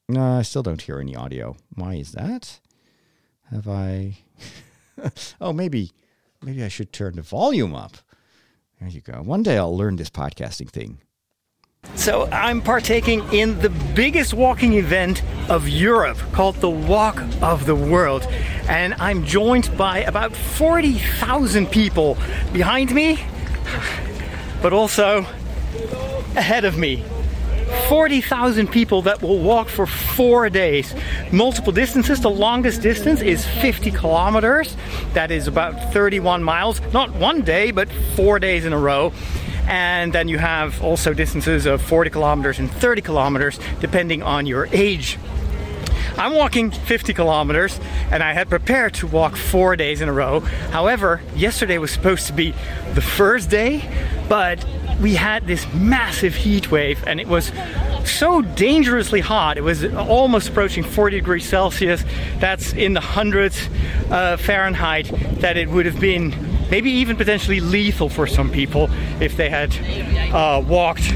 [0.07, 1.55] No, I still don't hear any audio.
[1.75, 2.59] Why is that?
[3.49, 4.17] Have I?
[5.41, 5.91] oh, maybe,
[6.41, 7.97] maybe I should turn the volume up.
[8.79, 9.21] There you go.
[9.21, 10.99] One day I'll learn this podcasting thing.
[11.95, 17.75] So I'm partaking in the biggest walking event of Europe called the Walk of the
[17.75, 18.23] World.
[18.67, 22.17] And I'm joined by about 40,000 people
[22.53, 23.23] behind me,
[24.61, 25.19] but also
[26.35, 27.03] ahead of me.
[27.87, 30.93] 40,000 people that will walk for four days.
[31.31, 32.19] Multiple distances.
[32.19, 34.75] The longest distance is 50 kilometers.
[35.13, 36.81] That is about 31 miles.
[36.93, 39.13] Not one day, but four days in a row
[39.67, 44.67] and then you have also distances of 40 kilometers and 30 kilometers depending on your
[44.71, 45.17] age.
[46.17, 47.79] I'm walking 50 kilometers
[48.11, 50.41] and I had prepared to walk four days in a row.
[50.71, 52.53] However, yesterday was supposed to be
[52.93, 53.89] the first day,
[54.27, 54.63] but
[55.01, 57.51] we had this massive heat wave and it was
[58.05, 59.57] so dangerously hot.
[59.57, 62.03] It was almost approaching 40 degrees Celsius.
[62.39, 63.69] That's in the hundreds
[64.09, 65.07] uh, Fahrenheit
[65.39, 66.31] that it would have been
[66.71, 69.75] maybe even potentially lethal for some people if they had
[70.33, 71.13] uh, walked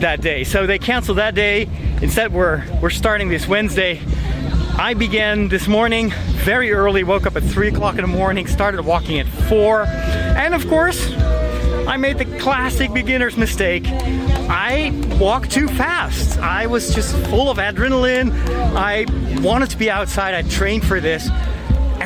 [0.00, 0.44] that day.
[0.44, 1.68] So they canceled that day.
[2.02, 4.00] Instead, we're we're starting this Wednesday.
[4.76, 6.10] I began this morning
[6.44, 7.04] very early.
[7.04, 8.46] Woke up at three o'clock in the morning.
[8.46, 11.12] Started walking at four, and of course,
[11.86, 13.84] I made the classic beginner's mistake.
[14.52, 16.38] I walked too fast.
[16.38, 18.32] I was just full of adrenaline.
[18.74, 19.06] I
[19.40, 20.34] wanted to be outside.
[20.34, 21.28] I trained for this.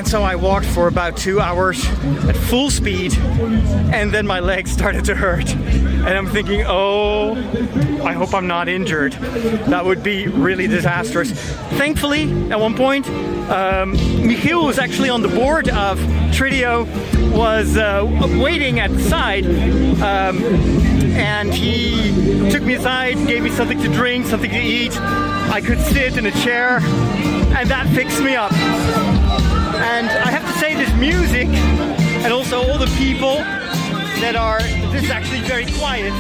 [0.05, 1.83] And so I walked for about two hours
[2.29, 5.49] at full speed, and then my legs started to hurt.
[5.55, 7.35] And I'm thinking, oh,
[8.05, 9.15] I hope I'm not injured.
[9.15, 11.33] That would be really disastrous.
[11.79, 15.99] Thankfully, at one point, um, Michiel was actually on the board of
[16.37, 16.85] Tridio,
[17.35, 18.05] was uh,
[18.39, 19.47] waiting at the side.
[19.47, 20.45] Um,
[21.17, 24.95] and he took me aside, gave me something to drink, something to eat.
[25.01, 26.81] I could sit in a chair,
[27.57, 28.53] and that fixed me up.
[29.85, 31.47] And I have to say, this music
[32.25, 33.37] and also all the people
[34.21, 36.11] that are this is actually very quiet.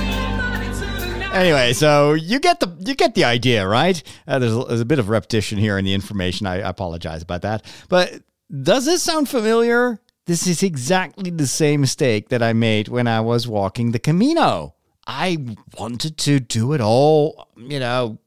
[1.35, 4.03] Anyway, so you get the you get the idea, right?
[4.29, 6.46] Uh, there's, a, there's a bit of repetition here in the information.
[6.46, 8.22] I, I apologize about that, but
[8.62, 9.98] does this sound familiar?
[10.27, 14.74] This is exactly the same mistake that I made when I was walking the Camino.
[15.07, 15.38] I
[15.79, 18.18] wanted to do it all, you know,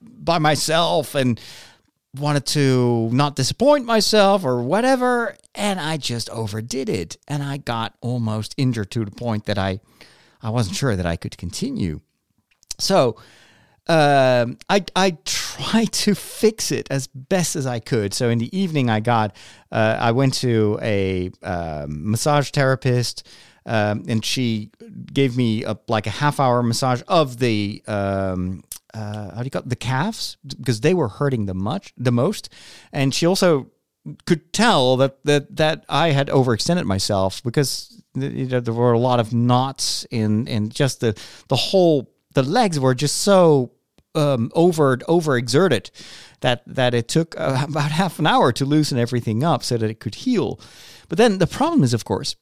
[0.00, 1.38] by myself and
[2.16, 7.94] wanted to not disappoint myself or whatever and I just overdid it and I got
[8.00, 9.80] almost injured to the point that I
[10.42, 12.00] I wasn't sure that I could continue.
[12.78, 13.16] So
[13.88, 18.14] um, I I tried to fix it as best as I could.
[18.14, 19.36] So in the evening, I got
[19.70, 23.26] uh, I went to a uh, massage therapist,
[23.66, 24.70] um, and she
[25.12, 28.62] gave me a, like a half hour massage of the um,
[28.94, 29.68] uh, how do you call it?
[29.68, 32.48] the calves because they were hurting the much the most,
[32.92, 33.70] and she also
[34.26, 38.98] could tell that that that I had overextended myself because you know, there were a
[38.98, 43.72] lot of knots in in just the the whole the legs were just so
[44.14, 45.90] um, over overexerted
[46.40, 49.90] that that it took uh, about half an hour to loosen everything up so that
[49.90, 50.60] it could heal.
[51.08, 52.36] But then the problem is, of course,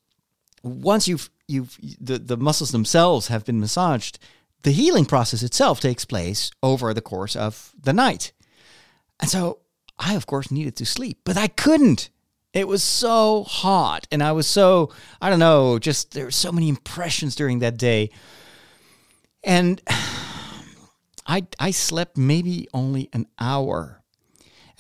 [0.63, 4.19] once you've you've the, the muscles themselves have been massaged,
[4.63, 8.33] the healing process itself takes place over the course of the night.
[9.21, 9.61] And so
[9.99, 12.11] I, of course, needed to sleep, but I couldn't.
[12.53, 14.91] It was so hot, and I was so,
[15.21, 18.11] I don't know, just there were so many impressions during that day.
[19.45, 19.81] And
[21.27, 24.03] I, I slept maybe only an hour.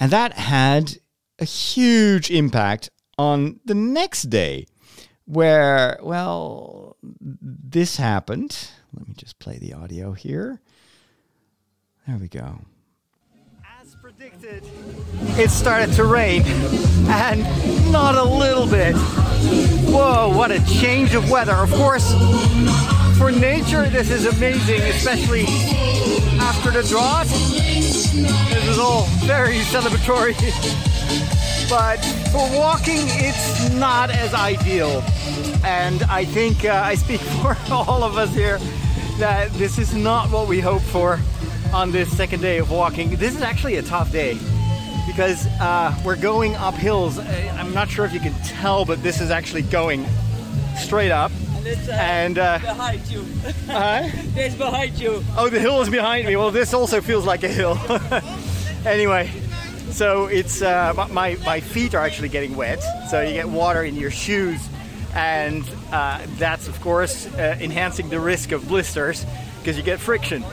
[0.01, 0.97] And that had
[1.39, 4.67] a huge impact on the next day,
[5.27, 8.71] where, well, this happened.
[8.97, 10.61] Let me just play the audio here.
[12.07, 12.61] There we go.
[13.81, 14.65] As predicted,
[15.39, 16.43] it started to rain,
[17.07, 17.43] and
[17.93, 18.95] not a little bit.
[19.91, 21.55] Whoa, what a change of weather.
[21.55, 22.13] Of course,
[23.17, 25.45] for nature, this is amazing, especially
[26.41, 27.27] after the drought.
[27.27, 30.35] This is all very celebratory.
[31.71, 31.99] but
[32.33, 35.03] for walking, it's not as ideal.
[35.65, 38.59] And I think uh, I speak for all of us here
[39.19, 41.21] that this is not what we hope for
[41.73, 43.17] on this second day of walking.
[43.17, 44.39] This is actually a tough day
[45.07, 47.19] because uh, we're going up hills.
[47.19, 50.07] Uh, I'm not sure if you can tell, but this is actually going
[50.77, 51.31] straight up.
[51.57, 53.25] And it's uh, And, uh, behind you.
[54.37, 55.23] It's behind you.
[55.37, 56.37] Oh, the hill is behind me.
[56.37, 57.79] Well, this also feels like a hill.
[58.87, 59.31] anyway,
[59.91, 62.83] so it's uh, my my feet are actually getting wet.
[63.11, 64.61] So you get water in your shoes,
[65.15, 69.25] and uh, that's of course uh, enhancing the risk of blisters
[69.59, 70.45] because you get friction.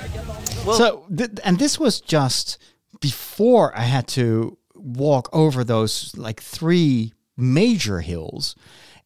[0.64, 2.58] so, th- and this was just
[3.00, 8.56] before I had to walk over those like three major hills.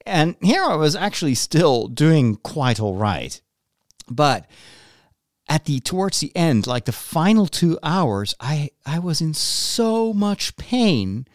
[0.06, 3.40] And here I was actually still doing quite all right.
[4.10, 4.48] But
[5.48, 10.14] at the towards the end, like the final two hours, I, I was in so
[10.14, 11.28] much pain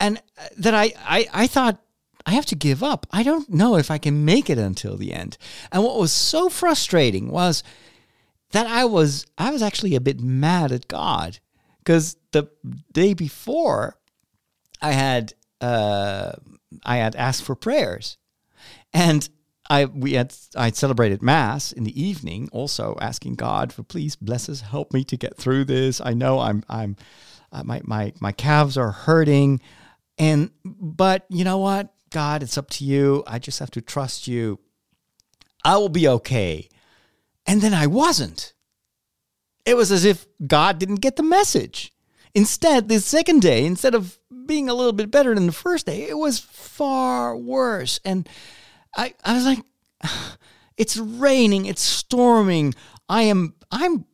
[0.00, 1.80] and uh, that I, I, I thought
[2.28, 3.06] I have to give up.
[3.10, 5.38] I don't know if I can make it until the end.
[5.72, 7.62] And what was so frustrating was
[8.50, 11.38] that I was I was actually a bit mad at God
[11.78, 12.50] because the
[12.92, 13.96] day before
[14.82, 16.32] I had uh,
[16.84, 18.18] I had asked for prayers,
[18.92, 19.26] and
[19.70, 24.50] I we had I celebrated mass in the evening, also asking God for please bless
[24.50, 25.98] us, help me to get through this.
[25.98, 26.96] I know I'm I'm
[27.52, 29.62] uh, my my my calves are hurting,
[30.18, 33.22] and but you know what, God, it's up to you.
[33.26, 34.58] I just have to trust you.
[35.64, 36.68] I will be okay.
[37.46, 38.52] And then I wasn't.
[39.64, 41.92] It was as if God didn't get the message.
[42.34, 46.08] Instead, the second day, instead of being a little bit better than the first day,
[46.08, 48.00] it was far worse.
[48.04, 48.28] And
[48.96, 49.60] I, I was like,
[50.76, 52.74] it's raining, it's storming.
[53.08, 54.04] I am, I'm,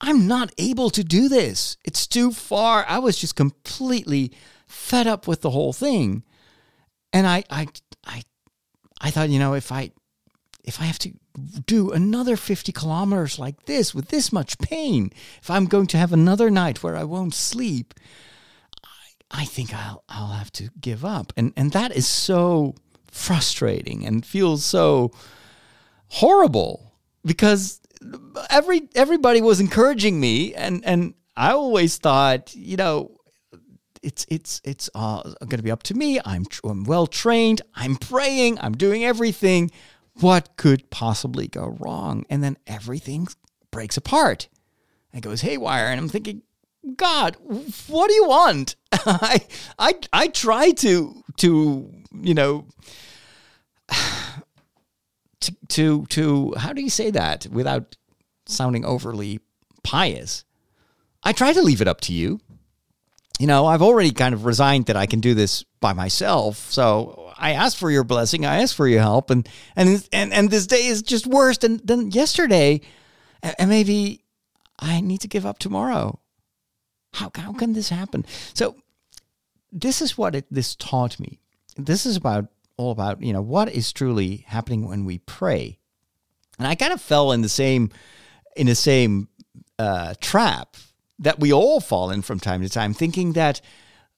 [0.00, 1.76] I'm not able to do this.
[1.84, 2.84] It's too far.
[2.88, 4.32] I was just completely
[4.66, 6.24] fed up with the whole thing.
[7.12, 7.68] And I, I,
[8.04, 8.22] I,
[9.00, 9.92] I thought, you know, if I,
[10.64, 11.12] if I have to
[11.66, 15.10] do another 50 kilometers like this with this much pain,
[15.40, 17.94] if I'm going to have another night where I won't sleep,
[18.84, 21.32] I, I think I'll I'll have to give up.
[21.36, 22.74] And and that is so
[23.10, 25.12] frustrating and feels so
[26.08, 26.92] horrible
[27.24, 27.80] because
[28.50, 33.21] every everybody was encouraging me and and I always thought, you know,
[34.02, 36.20] it's it's it's uh, going to be up to me.
[36.24, 37.62] I'm, I'm well trained.
[37.74, 38.58] I'm praying.
[38.60, 39.70] I'm doing everything
[40.14, 42.24] what could possibly go wrong?
[42.28, 43.28] And then everything
[43.70, 44.48] breaks apart.
[45.12, 45.86] It goes haywire.
[45.86, 46.42] And I'm thinking,
[46.96, 47.36] God,
[47.86, 48.76] what do you want?
[48.92, 49.46] I
[49.78, 51.90] I I try to to
[52.20, 52.66] you know
[55.40, 57.96] to to to how do you say that without
[58.46, 59.40] sounding overly
[59.82, 60.44] pious?
[61.22, 62.40] I try to leave it up to you.
[63.42, 66.70] You know, I've already kind of resigned that I can do this by myself.
[66.70, 68.46] So I asked for your blessing.
[68.46, 71.80] I asked for your help, and and and and this day is just worse than
[71.84, 72.82] than yesterday,
[73.42, 74.22] and maybe
[74.78, 76.20] I need to give up tomorrow.
[77.14, 78.24] How how can this happen?
[78.54, 78.76] So
[79.72, 81.40] this is what it, this taught me.
[81.76, 85.80] This is about all about you know what is truly happening when we pray,
[86.60, 87.90] and I kind of fell in the same
[88.54, 89.26] in the same
[89.80, 90.76] uh, trap
[91.22, 93.60] that we all fall in from time to time, thinking that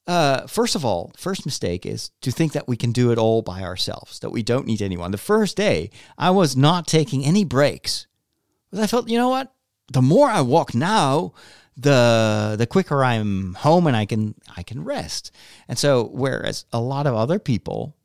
[0.07, 3.41] uh, first of all, first mistake is to think that we can do it all
[3.41, 5.11] by ourselves, that we don't need anyone.
[5.13, 8.07] The first day, I was not taking any breaks.
[8.77, 9.53] I felt, you know what?
[9.93, 11.33] The more I walk now,
[11.77, 15.33] the the quicker I'm home and I can I can rest.
[15.69, 17.97] And so whereas a lot of other people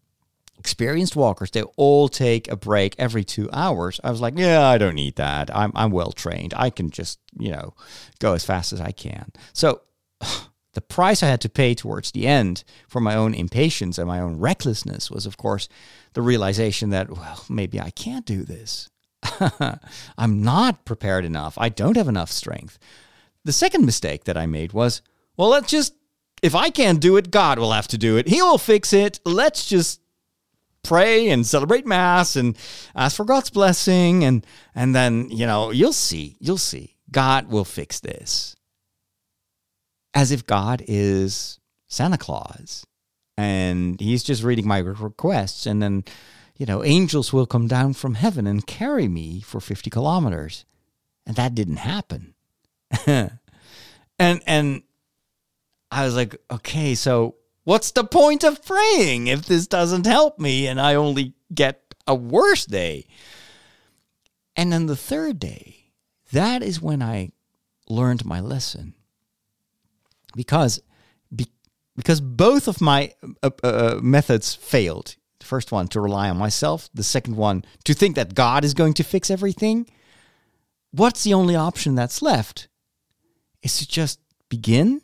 [0.59, 3.99] experienced walkers they all take a break every 2 hours.
[4.03, 5.55] I was like, yeah, I don't need that.
[5.55, 6.53] I'm I'm well trained.
[6.55, 7.73] I can just, you know,
[8.19, 9.31] go as fast as I can.
[9.53, 9.81] So
[10.73, 14.19] the price I had to pay towards the end for my own impatience and my
[14.19, 15.67] own recklessness was, of course,
[16.13, 18.89] the realization that, well, maybe I can't do this.
[20.17, 21.57] I'm not prepared enough.
[21.57, 22.77] I don't have enough strength.
[23.45, 25.01] The second mistake that I made was,
[25.37, 25.95] well, let's just,
[26.41, 28.27] if I can't do it, God will have to do it.
[28.27, 29.19] He will fix it.
[29.25, 30.01] Let's just
[30.83, 32.57] pray and celebrate mass and
[32.95, 36.37] ask for God's blessing and and then, you know, you'll see.
[36.39, 36.95] You'll see.
[37.11, 38.55] God will fix this.
[40.13, 42.85] as if God is Santa Claus
[43.37, 46.03] and he's just reading my requests and then
[46.57, 50.65] you know angels will come down from heaven and carry me for 50 kilometers
[51.25, 52.33] and that didn't happen
[53.07, 53.31] and
[54.19, 54.83] and
[55.91, 60.67] i was like okay so what's the point of praying if this doesn't help me
[60.67, 63.05] and i only get a worse day
[64.55, 65.91] and then the third day
[66.31, 67.31] that is when i
[67.87, 68.93] learned my lesson
[70.35, 70.81] because
[71.99, 75.17] because both of my uh, uh, methods failed.
[75.39, 78.73] The first one to rely on myself, the second one to think that God is
[78.73, 79.85] going to fix everything.
[80.91, 82.69] What's the only option that's left?
[83.63, 85.01] Is to just begin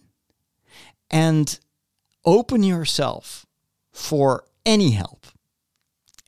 [1.11, 1.59] and
[2.25, 3.45] open yourself
[3.91, 5.25] for any help.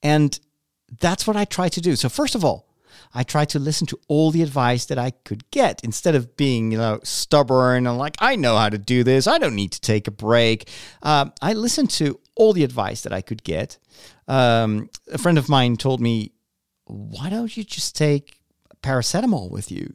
[0.03, 0.39] And
[0.99, 1.95] that's what I try to do.
[1.95, 2.67] So, first of all,
[3.13, 6.71] I tried to listen to all the advice that I could get instead of being,
[6.71, 9.27] you know, stubborn and like, I know how to do this.
[9.27, 10.69] I don't need to take a break.
[11.01, 13.77] Um, I listened to all the advice that I could get.
[14.27, 16.33] Um, a friend of mine told me,
[16.85, 18.39] why don't you just take
[18.81, 19.93] paracetamol with you?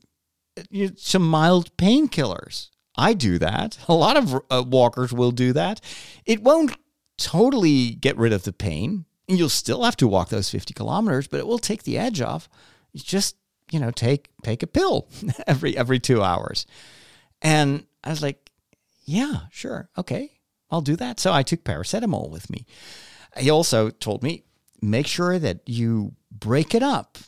[0.96, 2.68] Some mild painkillers.
[2.96, 3.78] I do that.
[3.88, 5.80] A lot of uh, walkers will do that.
[6.26, 6.76] It won't
[7.16, 9.06] totally get rid of the pain.
[9.28, 12.48] You'll still have to walk those 50 kilometers, but it will take the edge off
[12.92, 13.36] you just
[13.70, 15.08] you know take take a pill
[15.46, 16.66] every every two hours
[17.40, 18.50] and i was like
[19.04, 20.30] yeah sure okay
[20.70, 22.66] i'll do that so i took paracetamol with me
[23.38, 24.44] he also told me
[24.80, 27.18] make sure that you break it up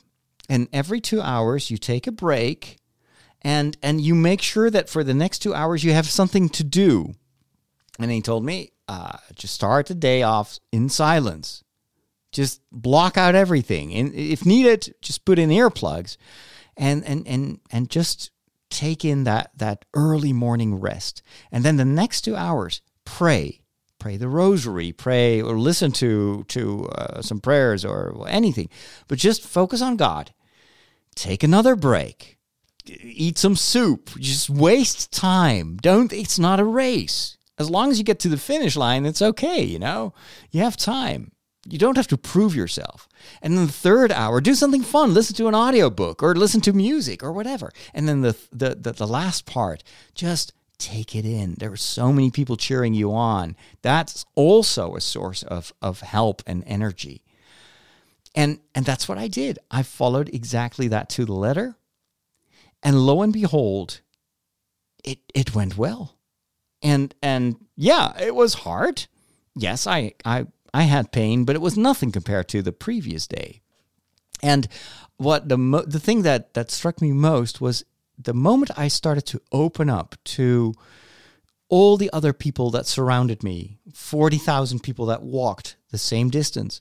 [0.48, 2.76] and every two hours you take a break
[3.44, 6.64] and and you make sure that for the next two hours you have something to
[6.64, 7.14] do
[7.98, 11.64] and he told me uh, just start the day off in silence
[12.34, 13.94] just block out everything.
[13.94, 16.18] And if needed, just put in earplugs
[16.76, 18.30] and and and and just
[18.68, 21.22] take in that that early morning rest.
[21.50, 23.60] And then the next 2 hours, pray.
[24.00, 28.68] Pray the rosary, pray or listen to to uh, some prayers or anything.
[29.08, 30.34] But just focus on God.
[31.14, 32.36] Take another break.
[32.86, 34.10] Eat some soup.
[34.18, 35.76] Just waste time.
[35.80, 37.36] Don't it's not a race.
[37.58, 40.12] As long as you get to the finish line, it's okay, you know?
[40.50, 41.32] You have time
[41.66, 43.08] you don't have to prove yourself.
[43.40, 45.14] And then the third hour, do something fun.
[45.14, 47.72] Listen to an audiobook or listen to music or whatever.
[47.92, 49.82] And then the, the, the, the last part,
[50.14, 51.54] just take it in.
[51.58, 53.56] There are so many people cheering you on.
[53.82, 57.22] That's also a source of, of help and energy.
[58.34, 59.58] And, and that's what I did.
[59.70, 61.76] I followed exactly that to the letter.
[62.84, 64.02] And lo and behold,
[65.02, 66.18] it, it went well.
[66.82, 69.06] And, and yeah, it was hard.
[69.56, 73.62] Yes, I, I I had pain, but it was nothing compared to the previous day.
[74.42, 74.66] And
[75.16, 77.84] what the mo- the thing that that struck me most was
[78.18, 80.74] the moment I started to open up to
[81.68, 86.80] all the other people that surrounded me 40,000 people that walked the same distance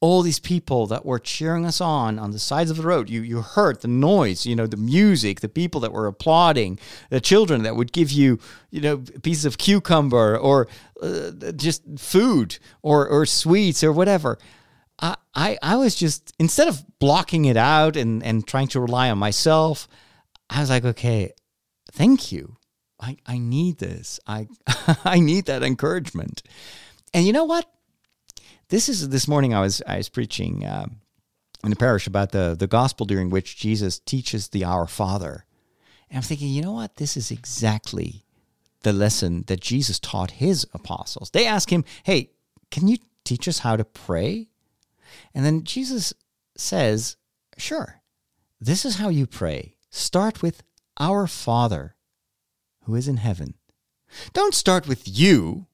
[0.00, 3.10] all these people that were cheering us on on the sides of the road.
[3.10, 6.78] You you heard the noise, you know, the music, the people that were applauding,
[7.10, 8.38] the children that would give you,
[8.70, 10.68] you know, pieces of cucumber or
[11.02, 14.38] uh, just food or or sweets or whatever.
[15.00, 19.10] I, I I was just instead of blocking it out and and trying to rely
[19.10, 19.88] on myself,
[20.48, 21.32] I was like, okay,
[21.92, 22.56] thank you.
[23.00, 24.20] I I need this.
[24.26, 24.46] I
[25.04, 26.42] I need that encouragement.
[27.12, 27.68] And you know what?
[28.70, 29.54] This is this morning.
[29.54, 30.88] I was I was preaching uh,
[31.64, 35.46] in the parish about the the gospel during which Jesus teaches the Our Father,
[36.10, 36.96] and I'm thinking, you know what?
[36.96, 38.26] This is exactly
[38.82, 41.30] the lesson that Jesus taught his apostles.
[41.30, 42.32] They ask him, "Hey,
[42.70, 44.48] can you teach us how to pray?"
[45.32, 46.12] And then Jesus
[46.54, 47.16] says,
[47.56, 48.02] "Sure.
[48.60, 49.76] This is how you pray.
[49.88, 50.62] Start with
[51.00, 51.96] Our Father,
[52.82, 53.54] who is in heaven."
[54.34, 55.67] Don't start with you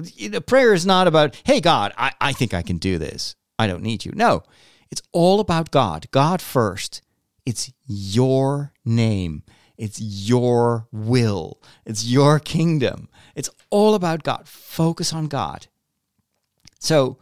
[0.00, 3.34] the prayer is not about, hey, God, I, I think I can do this.
[3.58, 4.12] I don't need you.
[4.14, 4.42] No,
[4.90, 6.06] it's all about God.
[6.10, 7.02] God first.
[7.46, 9.42] It's your name.
[9.76, 11.60] It's your will.
[11.86, 13.08] It's your kingdom.
[13.34, 14.46] It's all about God.
[14.46, 15.68] Focus on God.
[16.78, 17.18] So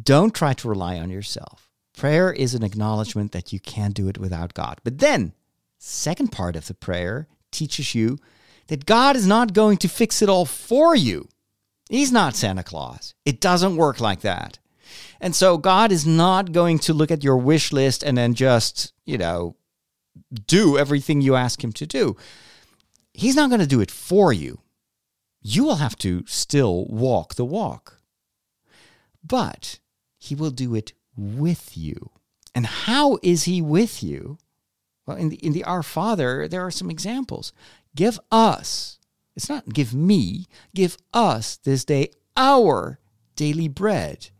[0.00, 1.70] don't try to rely on yourself.
[1.96, 4.80] Prayer is an acknowledgement that you can't do it without God.
[4.84, 5.32] But then,
[5.78, 8.18] second part of the prayer teaches you
[8.66, 11.28] that God is not going to fix it all for you.
[11.88, 13.14] He's not Santa Claus.
[13.24, 14.58] It doesn't work like that.
[15.20, 18.92] And so God is not going to look at your wish list and then just,
[19.04, 19.56] you know,
[20.46, 22.16] do everything you ask him to do.
[23.14, 24.60] He's not going to do it for you.
[25.40, 28.00] You will have to still walk the walk.
[29.24, 29.78] But
[30.18, 32.10] he will do it with you.
[32.54, 34.38] And how is he with you?
[35.06, 37.52] Well, in the, in the Our Father, there are some examples.
[37.94, 38.95] Give us
[39.36, 42.98] It's not give me, give us this day our
[43.36, 44.30] daily bread.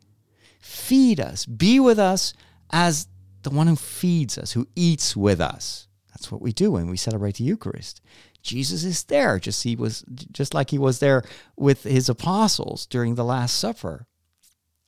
[0.60, 2.32] Feed us, be with us
[2.70, 3.06] as
[3.42, 5.86] the one who feeds us, who eats with us.
[6.08, 8.00] That's what we do when we celebrate the Eucharist.
[8.42, 11.24] Jesus is there, just he was just like he was there
[11.56, 14.06] with his apostles during the Last Supper.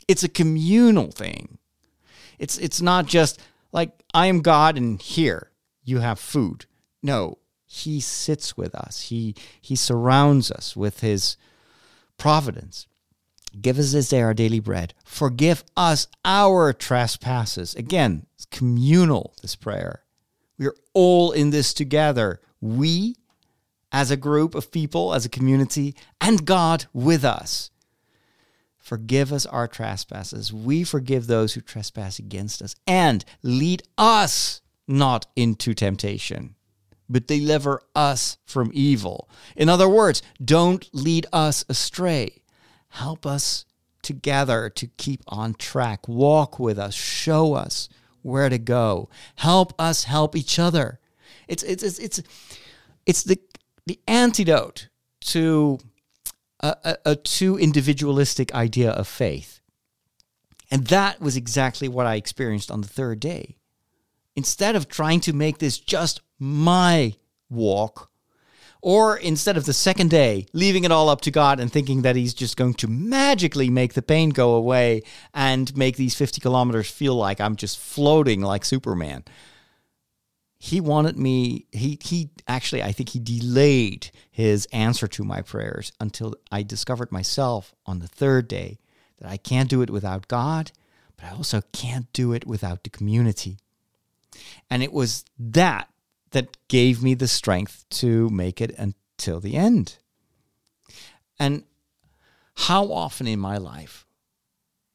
[0.07, 1.59] It's a communal thing.
[2.39, 3.41] It's it's not just
[3.73, 5.51] like I am God and here
[5.85, 6.67] you have food.
[7.03, 7.39] No,
[7.71, 9.03] he sits with us.
[9.03, 11.37] He he surrounds us with his
[12.17, 12.87] providence.
[13.61, 14.95] Give us this day our daily bread.
[15.05, 17.75] Forgive us our trespasses.
[17.75, 20.03] Again, it's communal, this prayer.
[20.59, 22.41] We are all in this together.
[22.61, 23.17] We,
[23.93, 27.71] as a group of people, as a community, and God with us.
[28.79, 30.53] Forgive us our trespasses.
[30.53, 32.75] We forgive those who trespass against us.
[32.87, 36.55] And lead us not into temptation,
[37.09, 39.29] but deliver us from evil.
[39.57, 42.43] In other words, don't lead us astray.
[42.91, 43.65] Help us
[44.03, 46.09] together to keep on track.
[46.09, 46.95] Walk with us.
[46.95, 47.89] Show us
[48.23, 49.09] where to go.
[49.37, 51.01] Help us help each other.
[51.47, 52.23] It's it's it's it's,
[53.07, 53.41] it's the
[53.87, 54.89] the antidote
[55.21, 55.79] to
[56.61, 59.61] a, a, a too individualistic idea of faith.
[60.71, 63.57] And that was exactly what I experienced on the third day.
[64.37, 67.15] Instead of trying to make this just my
[67.51, 68.11] walk,
[68.81, 72.17] or instead of the second day, leaving it all up to God and thinking that
[72.17, 75.03] He's just going to magically make the pain go away
[75.35, 79.25] and make these 50 kilometers feel like I'm just floating like Superman.
[80.61, 85.93] He wanted me, he, he actually, I think he delayed his answer to my prayers
[86.01, 88.79] until I discovered myself on the third day
[89.19, 90.73] that I can't do it without God,
[91.17, 93.59] but I also can't do it without the community.
[94.71, 95.89] And it was that
[96.31, 99.97] that gave me the strength to make it until the end.
[101.39, 101.65] And
[102.55, 104.07] how often in my life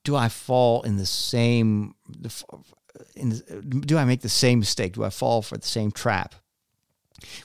[0.03, 1.95] do I fall in the same
[3.15, 4.93] in the, do I make the same mistake?
[4.93, 6.35] Do I fall for the same trap?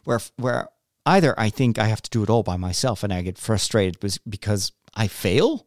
[0.04, 0.68] Where where
[1.06, 3.98] either I think I have to do it all by myself and I get frustrated
[4.28, 5.66] because I fail,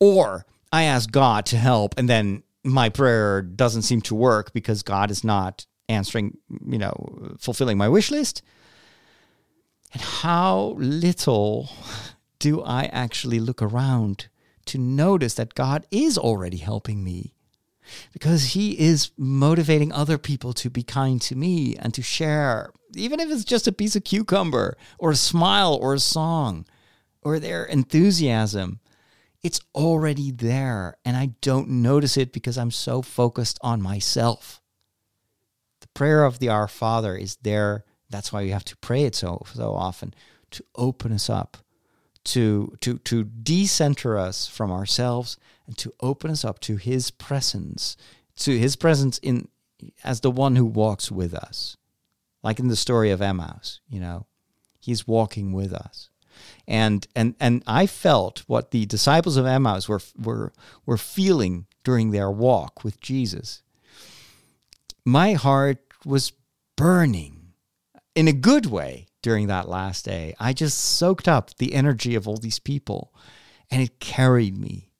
[0.00, 4.82] or I ask God to help and then my prayer doesn't seem to work because
[4.82, 8.42] God is not answering, you know, fulfilling my wish list.
[9.92, 11.70] And how little
[12.38, 14.28] do I actually look around
[14.66, 17.34] to notice that God is already helping me?
[18.12, 23.20] Because He is motivating other people to be kind to me and to share, even
[23.20, 26.66] if it's just a piece of cucumber or a smile or a song
[27.22, 28.80] or their enthusiasm.
[29.42, 34.60] It's already there, and I don't notice it because I'm so focused on myself
[35.96, 37.84] prayer of the Our Father is there.
[38.10, 40.14] That's why we have to pray it so so often
[40.52, 41.56] to open us up,
[42.24, 45.36] to to to decenter us from ourselves,
[45.66, 47.96] and to open us up to His presence,
[48.36, 49.48] to His presence in
[50.04, 51.76] as the one who walks with us,
[52.42, 53.80] like in the story of Emmaus.
[53.88, 54.26] You know,
[54.80, 56.10] He's walking with us
[56.66, 60.52] and and and I felt what the disciples of Emmaus were were
[60.84, 63.62] were feeling during their walk with Jesus.
[65.04, 66.32] My heart was
[66.76, 67.52] burning
[68.14, 70.34] in a good way during that last day.
[70.38, 73.12] I just soaked up the energy of all these people
[73.70, 74.92] and it carried me.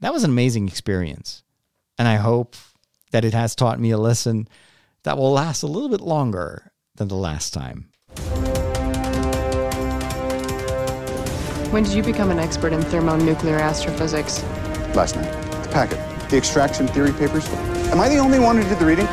[0.00, 1.42] That was an amazing experience.
[1.98, 2.54] And I hope
[3.10, 4.46] that it has taught me a lesson
[5.04, 7.88] that will last a little bit longer than the last time.
[11.72, 14.42] When did you become an expert in thermonuclear astrophysics?
[14.94, 15.32] Last night.
[15.62, 16.28] The packet.
[16.28, 17.48] The extraction theory papers.
[17.90, 19.06] Am I the only one who did the reading?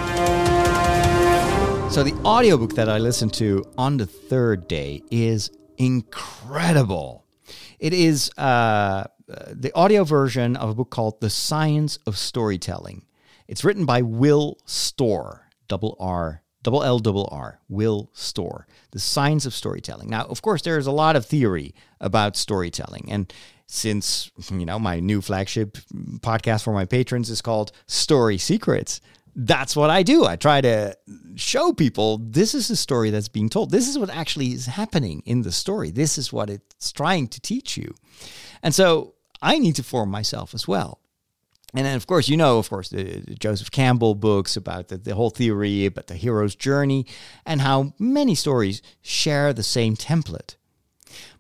[1.90, 7.26] So the audiobook that I listened to on the third day is incredible.
[7.80, 13.06] It is uh, the audio version of a book called The Science of Storytelling.
[13.48, 18.68] It's written by Will Storr, double R, double L, double R, Will Storr.
[18.92, 20.10] The Science of Storytelling.
[20.10, 23.32] Now, of course, there's a lot of theory about storytelling, and
[23.68, 25.78] since you know my new flagship
[26.20, 29.00] podcast for my patrons is called Story Secrets
[29.36, 30.26] that's what I do.
[30.26, 30.98] I try to
[31.36, 33.72] show people this is a story that's being told.
[33.72, 35.92] This is what actually is happening in the story.
[35.92, 37.94] This is what it's trying to teach you.
[38.64, 41.00] And so I need to form myself as well.
[41.76, 44.98] And then, of course, you know, of course, the, the Joseph Campbell books about the,
[44.98, 47.06] the whole theory about the hero's journey
[47.46, 50.56] and how many stories share the same template.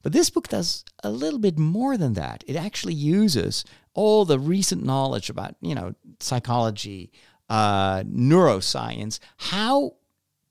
[0.03, 2.43] But this book does a little bit more than that.
[2.47, 7.11] It actually uses all the recent knowledge about, you know, psychology,
[7.49, 9.95] uh, neuroscience, how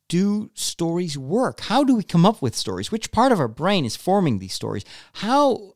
[0.09, 1.61] do stories work?
[1.61, 2.93] How do we come up with stories?
[2.93, 4.85] Which part of our brain is forming these stories?
[5.15, 5.75] How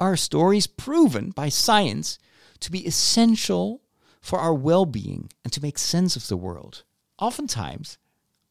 [0.00, 2.18] are stories proven by science
[2.60, 3.82] to be essential
[4.20, 6.84] for our well being and to make sense of the world?
[7.18, 7.98] Oftentimes,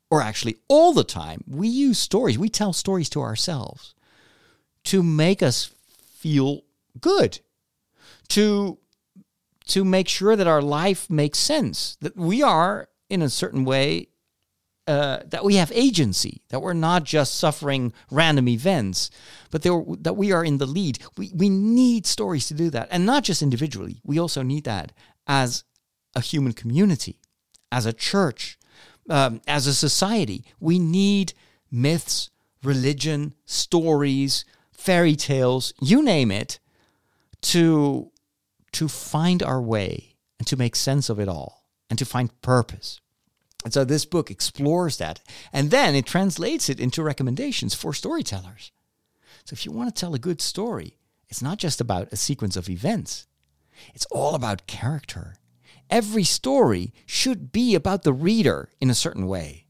[0.09, 3.95] or actually all the time, we use stories, we tell stories to ourselves
[4.86, 5.72] to make us
[6.16, 6.61] feel
[7.01, 7.39] good,
[8.30, 8.78] to,
[9.68, 14.07] to make sure that our life makes sense, that we are, in a certain way,
[14.88, 19.09] uh, that we have agency, that we're not just suffering random events,
[19.49, 20.99] but that we are in the lead.
[21.18, 22.88] We, we need stories to do that.
[22.91, 24.91] And not just individually, we also need that
[25.26, 25.63] as
[26.16, 27.20] a human community,
[27.72, 28.59] as a church,
[29.09, 30.45] um, as a society.
[30.59, 31.34] We need
[31.72, 32.30] myths,
[32.63, 36.59] religion, stories, fairy tales, you name it,
[37.41, 38.11] to,
[38.76, 43.00] to find our way and to make sense of it all and to find purpose.
[43.64, 45.22] And so this book explores that.
[45.52, 48.72] And then it translates it into recommendations for storytellers.
[49.46, 50.98] So if you want to tell a good story,
[51.30, 53.28] it's not just about a sequence of events,
[53.94, 55.36] it's all about character.
[55.90, 59.66] Every story should be about the reader in a certain way,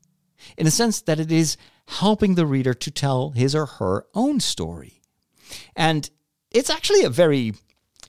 [0.58, 4.40] in a sense that it is helping the reader to tell his or her own
[4.40, 5.02] story.
[5.76, 6.10] And
[6.52, 7.54] it's actually a very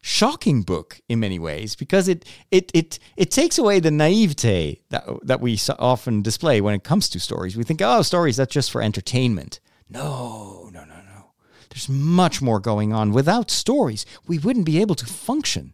[0.07, 5.05] shocking book in many ways because it it it it takes away the naivete that
[5.25, 7.57] that we often display when it comes to stories.
[7.57, 9.59] We think, oh, stories that's just for entertainment.
[9.91, 11.33] No, no, no, no.
[11.71, 13.11] There's much more going on.
[13.11, 15.73] Without stories, we wouldn't be able to function.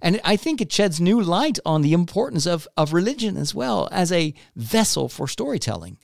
[0.00, 3.88] And I think it sheds new light on the importance of, of religion as well
[3.92, 5.98] as a vessel for storytelling.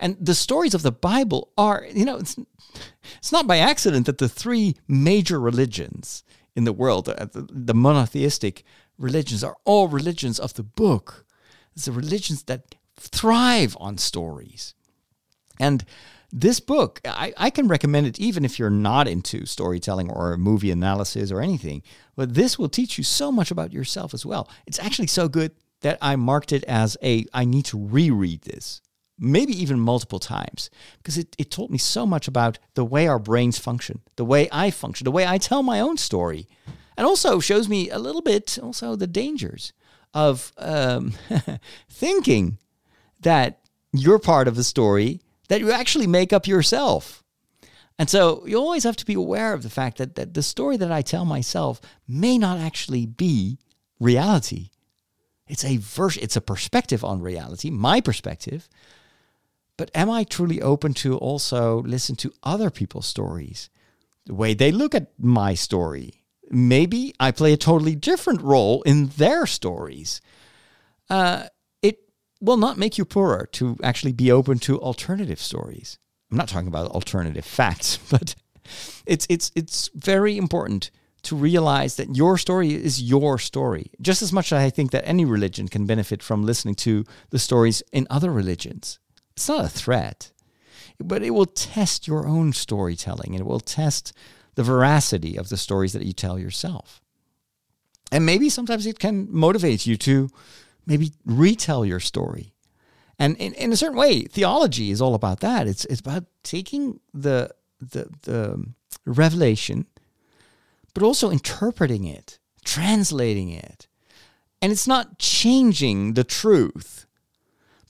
[0.00, 2.36] And the stories of the Bible are, you know, it's,
[3.18, 6.24] it's not by accident that the three major religions
[6.56, 8.64] in the world, uh, the, the monotheistic
[8.98, 11.24] religions, are all religions of the book.
[11.74, 14.74] It's the religions that thrive on stories.
[15.58, 15.84] And
[16.32, 20.70] this book, I, I can recommend it even if you're not into storytelling or movie
[20.70, 21.82] analysis or anything,
[22.16, 24.48] but this will teach you so much about yourself as well.
[24.66, 25.52] It's actually so good
[25.82, 28.80] that I marked it as a I need to reread this
[29.18, 33.18] maybe even multiple times, because it, it taught me so much about the way our
[33.18, 36.46] brains function, the way I function, the way I tell my own story,
[36.96, 39.72] and also shows me a little bit also the dangers
[40.12, 41.12] of um,
[41.90, 42.58] thinking
[43.20, 43.60] that
[43.92, 47.22] you're part of a story that you actually make up yourself.
[47.98, 50.76] And so you always have to be aware of the fact that, that the story
[50.76, 53.58] that I tell myself may not actually be
[54.00, 54.70] reality.
[55.46, 58.68] It's a version, it's a perspective on reality, my perspective,
[59.76, 63.70] but am I truly open to also listen to other people's stories,
[64.26, 66.22] the way they look at my story?
[66.50, 70.20] Maybe I play a totally different role in their stories.
[71.10, 71.44] Uh,
[71.82, 71.98] it
[72.40, 75.98] will not make you poorer to actually be open to alternative stories.
[76.30, 78.34] I'm not talking about alternative facts, but
[79.06, 80.90] it's it's it's very important
[81.22, 83.90] to realize that your story is your story.
[84.00, 87.38] Just as much as I think that any religion can benefit from listening to the
[87.38, 88.98] stories in other religions.
[89.36, 90.32] It's not a threat,
[90.98, 94.12] but it will test your own storytelling and it will test
[94.54, 97.00] the veracity of the stories that you tell yourself.
[98.12, 100.30] And maybe sometimes it can motivate you to
[100.86, 102.54] maybe retell your story.
[103.18, 105.66] And in, in a certain way, theology is all about that.
[105.66, 108.66] It's, it's about taking the, the, the
[109.04, 109.86] revelation,
[110.94, 113.88] but also interpreting it, translating it.
[114.62, 117.06] And it's not changing the truth,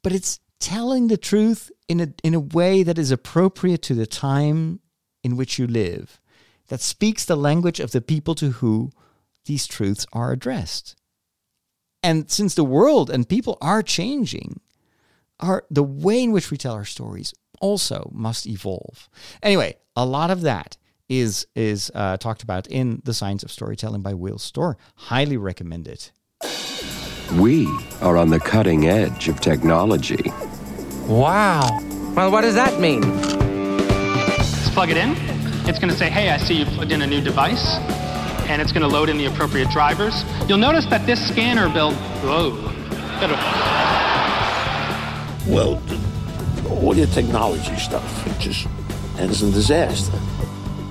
[0.03, 4.07] but it's telling the truth in a, in a way that is appropriate to the
[4.07, 4.81] time
[5.23, 6.19] in which you live,
[6.69, 8.91] that speaks the language of the people to whom
[9.45, 10.97] these truths are addressed.
[12.03, 14.61] And since the world and people are changing,
[15.39, 19.11] our, the way in which we tell our stories also must evolve.
[19.43, 20.79] Anyway, a lot of that
[21.11, 24.79] is is uh, talked about in the Science of Storytelling by Will Storr.
[24.95, 26.11] Highly recommend it.
[27.35, 27.67] We
[28.01, 30.33] are on the cutting edge of technology.
[31.07, 31.81] Wow.
[32.15, 33.03] Well, what does that mean?
[34.27, 35.15] Let's plug it in.
[35.69, 37.77] It's going to say, hey, I see you plugged in a new device.
[38.49, 40.25] And it's going to load in the appropriate drivers.
[40.49, 42.73] You'll notice that this scanner built, Whoa.
[45.47, 45.83] Well,
[46.71, 48.67] all your technology stuff just
[49.19, 50.19] ends in disaster.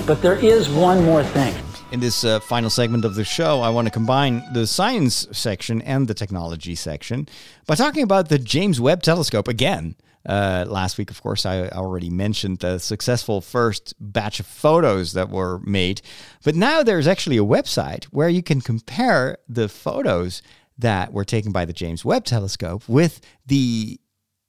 [0.05, 1.55] But there is one more thing.
[1.93, 5.79] In this uh, final segment of the show, I want to combine the science section
[5.83, 7.27] and the technology section
[7.67, 9.93] by talking about the James Webb Telescope again.
[10.25, 15.29] Uh, last week, of course, I already mentioned the successful first batch of photos that
[15.29, 16.01] were made.
[16.43, 20.41] But now there's actually a website where you can compare the photos
[20.79, 23.99] that were taken by the James Webb Telescope with the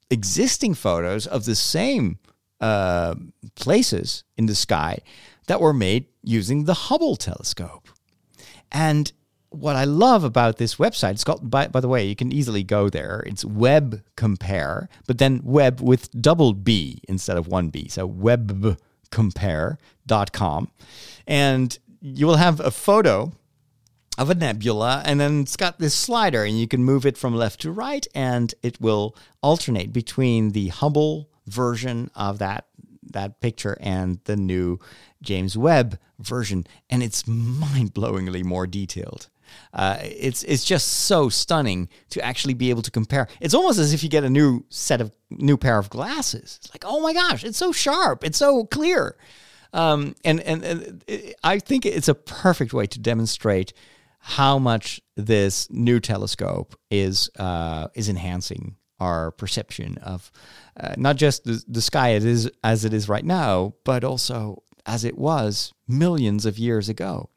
[0.09, 2.20] existing photos of the same
[2.62, 3.14] uh,
[3.55, 5.01] places in the sky
[5.47, 7.88] that were made using the Hubble telescope.
[8.72, 9.12] And
[9.51, 12.64] what I love about this website, it's called, by, by the way, you can easily
[12.64, 13.22] go there.
[13.26, 17.86] It's Web Compare, but then web with double B instead of one B.
[17.88, 20.70] So webbcompare.com.
[21.26, 23.32] And you will have a photo
[24.16, 27.34] of a nebula, and then it's got this slider, and you can move it from
[27.34, 32.66] left to right, and it will alternate between the Hubble version of that
[33.11, 34.78] that picture and the new
[35.25, 39.29] James Webb version, and it's mind-blowingly more detailed.
[39.72, 43.29] Uh, it's it's just so stunning to actually be able to compare.
[43.41, 46.59] It's almost as if you get a new set of new pair of glasses.
[46.61, 49.16] It's like, oh my gosh, it's so sharp, it's so clear,
[49.72, 53.72] um, and, and and I think it's a perfect way to demonstrate
[54.18, 60.33] how much this new telescope is uh, is enhancing our perception of
[60.81, 64.62] uh, not just the, the sky it is as it is right now, but also
[64.87, 67.30] as it was millions of years ago.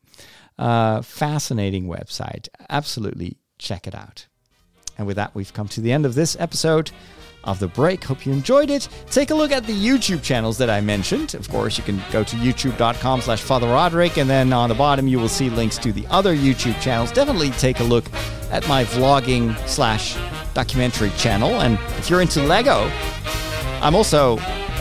[0.57, 2.47] Uh, fascinating website.
[2.69, 4.27] Absolutely check it out.
[4.97, 6.91] And with that, we've come to the end of this episode
[7.43, 8.03] of The Break.
[8.03, 8.89] Hope you enjoyed it.
[9.09, 11.35] Take a look at the YouTube channels that I mentioned.
[11.35, 15.07] Of course, you can go to youtube.com slash Father Roderick, and then on the bottom,
[15.07, 17.11] you will see links to the other YouTube channels.
[17.11, 18.05] Definitely take a look
[18.51, 20.17] at my vlogging slash
[20.53, 21.61] documentary channel.
[21.61, 22.89] And if you're into Lego,
[23.81, 24.39] I'm also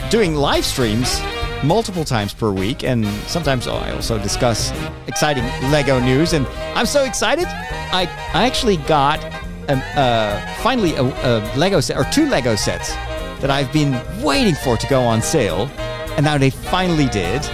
[0.09, 1.21] doing live streams
[1.63, 4.71] multiple times per week, and sometimes I also discuss
[5.07, 6.33] exciting Lego news.
[6.33, 6.45] And
[6.75, 7.45] I'm so excited!
[7.47, 8.03] I,
[8.33, 9.23] I actually got
[9.69, 12.93] um, uh, finally a, a Lego set or two Lego sets
[13.41, 15.69] that I've been waiting for to go on sale,
[16.15, 17.45] and now they finally did.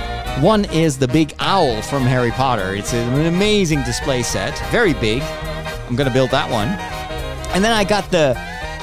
[0.42, 2.74] One is the big owl from Harry Potter.
[2.76, 5.22] It's an amazing display set, very big.
[5.88, 6.70] I'm gonna build that one.
[7.54, 8.34] And then I got the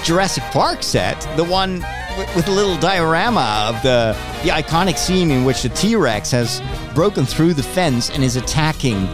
[0.04, 1.84] Jurassic Park set, the one
[2.18, 6.62] with, a little diorama of the the iconic scene in which the T Rex has
[6.94, 9.06] broken through the fence and is attacking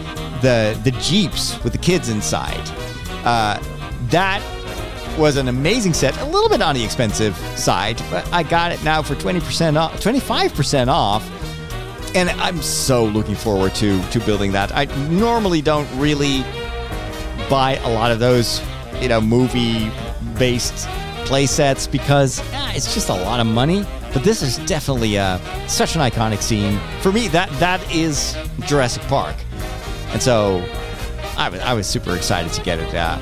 [0.42, 2.61] the the jeeps with the kids inside.
[3.24, 3.61] Uh,
[4.11, 4.42] that
[5.18, 8.82] was an amazing set, a little bit on the expensive side, but I got it
[8.84, 11.26] now for 20% off, 25% off.
[12.14, 14.74] And I'm so looking forward to to building that.
[14.74, 16.42] I normally don't really
[17.51, 18.62] buy a lot of those,
[19.01, 19.90] you know, movie
[20.38, 20.88] based
[21.27, 22.41] play sets because
[22.74, 23.85] it's just a lot of money.
[24.12, 26.81] But this is definitely uh, such an iconic scene.
[27.03, 29.37] For me, that that is Jurassic Park.
[30.12, 30.64] And so
[31.37, 33.18] I was, I was super excited to get it uh,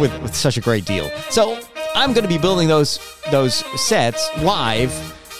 [0.00, 1.10] with, with such a great deal.
[1.28, 1.60] So
[1.94, 2.98] I'm going to be building those
[3.30, 4.92] those sets live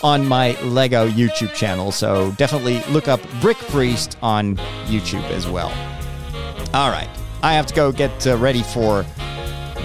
[0.03, 1.93] on my Lego YouTube channel.
[1.93, 4.57] So definitely look up Brick Priest on
[4.87, 5.71] YouTube as well.
[6.75, 7.09] All right,
[7.43, 9.05] I have to go get uh, ready for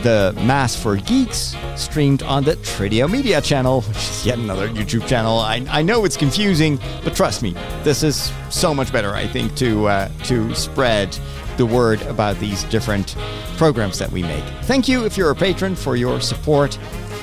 [0.06, 5.08] the Mass for Geeks streamed on the Tridio Media channel, which is yet another YouTube
[5.08, 5.40] channel.
[5.40, 9.56] I, I know it's confusing, but trust me, this is so much better, I think,
[9.56, 11.18] to uh, to spread
[11.58, 13.16] the word about these different
[13.58, 14.44] programs that we make.
[14.66, 16.78] Thank you if you're a patron for your support.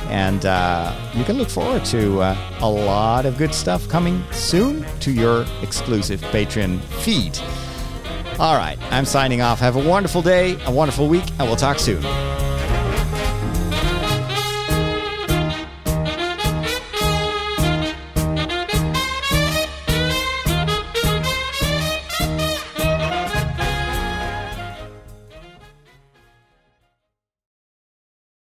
[0.08, 4.84] And uh, you can look forward to uh, a lot of good stuff coming soon
[4.98, 7.38] to your exclusive Patreon feed.
[8.40, 9.60] All right, I'm signing off.
[9.60, 12.02] Have a wonderful day, a wonderful week, and we'll talk soon.